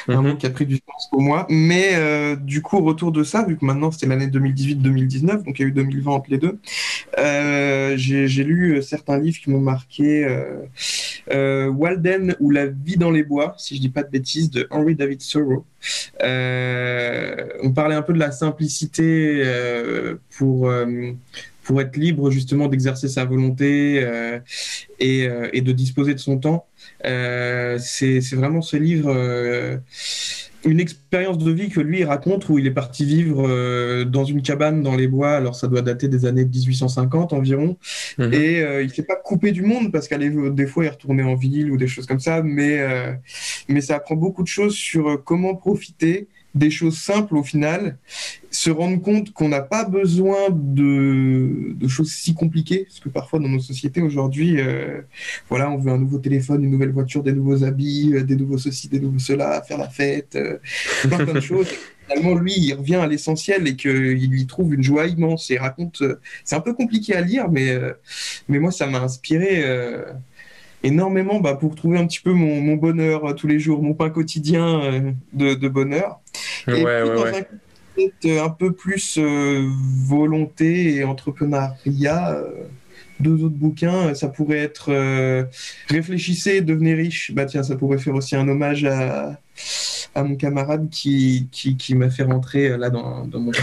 [0.09, 0.37] un mot mhm.
[0.37, 1.47] qui a pris du sens pour moi.
[1.49, 5.63] Mais euh, du coup, retour de ça, vu que maintenant c'était l'année 2018-2019, donc il
[5.63, 6.59] y a eu 2020 entre les deux,
[7.19, 10.27] euh, j'ai lu certains livres qui m'ont marqué.
[11.31, 14.95] Walden ou La vie dans les bois, si je dis pas de bêtises, de Henry
[14.95, 15.65] David Thoreau.
[16.23, 19.43] on parlait un peu de la simplicité
[20.37, 20.71] pour
[21.71, 24.41] pour être libre justement d'exercer sa volonté euh,
[24.99, 26.67] et, euh, et, de disposer de son temps.
[27.07, 29.15] Euh, c'est vraiment ce livre
[30.65, 34.83] une expérience de vie que lui raconte où il est parti vivre dans une cabane
[34.83, 35.31] dans les bois.
[35.31, 37.77] Alors ça doit dater des années 1850 environ.
[38.19, 38.35] Mhm.
[38.35, 41.37] Et il il s'est pas coupé du monde parce qu'à des fois il retournait en
[41.37, 42.43] ville ou des choses comme ça.
[42.43, 42.81] Mais
[43.69, 47.97] mais ça apprend beaucoup de choses sur comment profiter des choses simples au final,
[48.51, 53.49] se rendre compte qu'on n'a pas besoin de, choses si compliquées, parce que parfois dans
[53.49, 55.03] nos sociétés aujourd'hui, euh,
[55.49, 58.59] voilà, on veut un nouveau téléphone, une nouvelle voiture, des nouveaux habits, euh, des nouveaux
[58.59, 60.59] ceci, des nouveaux cela, faire la fête, euh,
[61.03, 61.69] plein, de choses.
[62.09, 66.03] Finalement, lui, il revient à l'essentiel et qu'il lui trouve une joie immense et raconte.
[66.45, 67.79] c'est un peu compliqué à lire, mais,
[68.49, 69.65] mais moi, ça m'a inspiré
[70.83, 75.15] énormément bah, pour trouver un petit peu mon, bonheur tous les jours, mon pain quotidien
[75.33, 76.21] de bonheur.
[76.67, 77.43] Et puis, dans un
[78.25, 79.69] un peu plus euh,
[80.07, 82.65] volonté et entrepreneuriat, euh,
[83.19, 85.45] deux autres bouquins, ça pourrait être euh,
[85.89, 87.33] Réfléchissez, devenez riche.
[87.35, 89.39] Bah tiens, ça pourrait faire aussi un hommage à,
[90.15, 93.53] à mon camarade qui, qui, qui m'a fait rentrer là dans, dans mon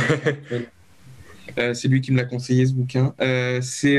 [1.74, 3.16] c'est lui qui me l'a conseillé ce bouquin.
[3.64, 3.98] c'est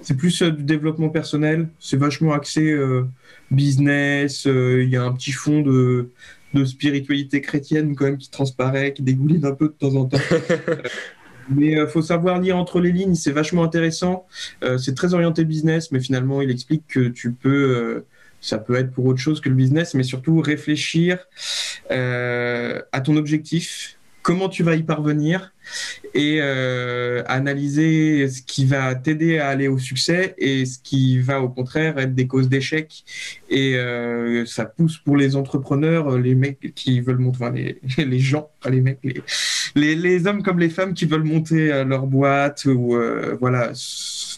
[0.00, 1.68] c'est plus du développement personnel.
[1.78, 2.74] C'est vachement axé
[3.50, 4.46] business.
[4.46, 6.10] Il y a un petit fond de,
[6.54, 10.18] de spiritualité chrétienne quand même qui transparaît, qui dégouline un peu de temps en temps.
[11.50, 14.26] mais il euh, faut savoir lire entre les lignes, c'est vachement intéressant.
[14.62, 18.06] Euh, c'est très orienté business, mais finalement, il explique que tu peux, euh,
[18.40, 21.18] ça peut être pour autre chose que le business, mais surtout réfléchir
[21.90, 23.97] à ton objectif,
[24.28, 25.54] comment tu vas y parvenir
[26.12, 31.40] et euh, analyser ce qui va t'aider à aller au succès et ce qui va
[31.40, 33.06] au contraire être des causes d'échec.
[33.48, 38.18] Et euh, ça pousse pour les entrepreneurs, les mecs qui veulent monter, enfin les, les
[38.18, 38.98] gens, pas les mecs,
[39.74, 42.98] les, les, hommes comme les femmes qui veulent monter euh, leur boîte ou
[43.40, 43.72] voilà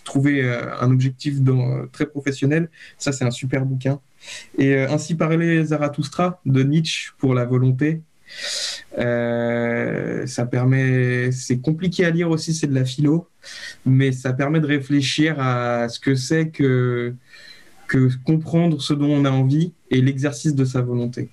[0.05, 0.49] trouver
[0.81, 2.71] un objectif dans, très professionnel.
[2.97, 4.01] Ça, c'est un super bouquin.
[4.57, 8.03] Et ainsi parlait Zarathustra de Nietzsche pour la volonté.
[8.99, 13.29] Euh, ça permet, c'est compliqué à lire aussi, c'est de la philo,
[13.87, 17.15] mais ça permet de réfléchir à ce que c'est que,
[17.87, 21.29] que comprendre ce dont on a envie et l'exercice de sa volonté.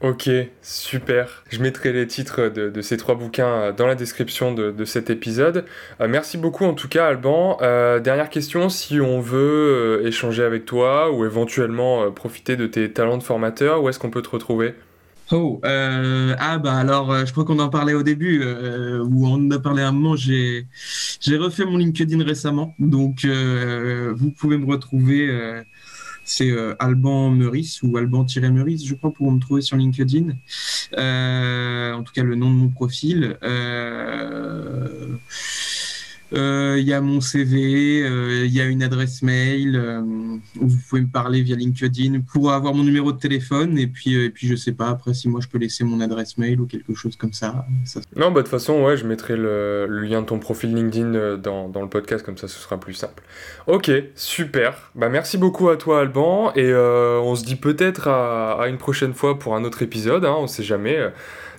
[0.00, 0.30] Ok,
[0.62, 1.42] super.
[1.50, 5.64] Je mettrai les titres de, ces trois bouquins dans la description de, cet épisode.
[6.00, 7.58] Euh, merci beaucoup en tout cas Alban.
[7.62, 13.18] Euh, dernière question, si on veut échanger avec toi ou éventuellement profiter de tes talents
[13.18, 14.74] de formateur, où est-ce qu'on peut te retrouver?
[15.30, 19.26] Oh, euh, ah bah alors, euh, je crois qu'on en parlait au début, euh, ou
[19.26, 20.66] on en a parlé un moment, j'ai,
[21.36, 25.62] refait mon LinkedIn récemment, donc vous pouvez me retrouver,
[26.24, 32.22] c'est Alban Meurice ou Alban-Meurice, je crois, pour me trouver sur LinkedIn, en tout cas
[32.22, 33.36] le nom de mon profil.
[33.42, 35.08] Euh,
[36.32, 40.78] il y a mon CV, euh, il y a une adresse mail euh, où vous
[40.88, 44.46] pouvez me parler via LinkedIn pour avoir mon numéro de téléphone et puis et puis
[44.46, 47.16] je sais pas après si moi je peux laisser mon adresse mail ou quelque chose
[47.16, 47.66] comme ça.
[48.16, 51.70] Non bah de toute façon ouais je mettrai le, lien de ton profil LinkedIn dans,
[51.80, 53.22] le podcast comme ça ce sera plus simple.
[53.66, 58.78] Ok super bah merci beaucoup à toi Alban et on se dit peut-être à, une
[58.78, 60.98] prochaine fois pour un autre épisode hein, on sait jamais.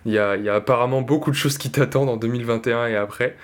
[0.05, 3.35] Il il y a apparemment beaucoup de choses qui t'attendent en 2021 et après.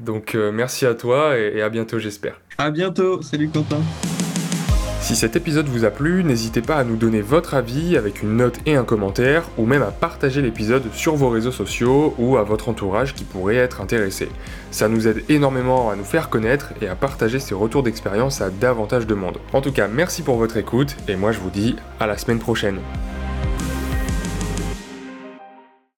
[0.00, 2.40] Donc euh, merci à toi et, à bientôt j'espère.
[2.58, 3.80] À bientôt, salut Quentin.
[5.00, 8.36] Si cet épisode vous a plu, n'hésitez pas à nous donner votre avis avec une
[8.36, 12.42] note et un commentaire, ou même à partager l'épisode sur vos réseaux sociaux ou à
[12.42, 14.28] votre entourage qui pourrait être intéressé.
[14.72, 18.50] Ça nous aide énormément à nous faire connaître et à partager ces retours d'expérience à
[18.50, 19.38] davantage de monde.
[19.52, 22.40] En tout cas, merci pour votre écoute, et moi je vous dis à la semaine
[22.40, 22.80] prochaine.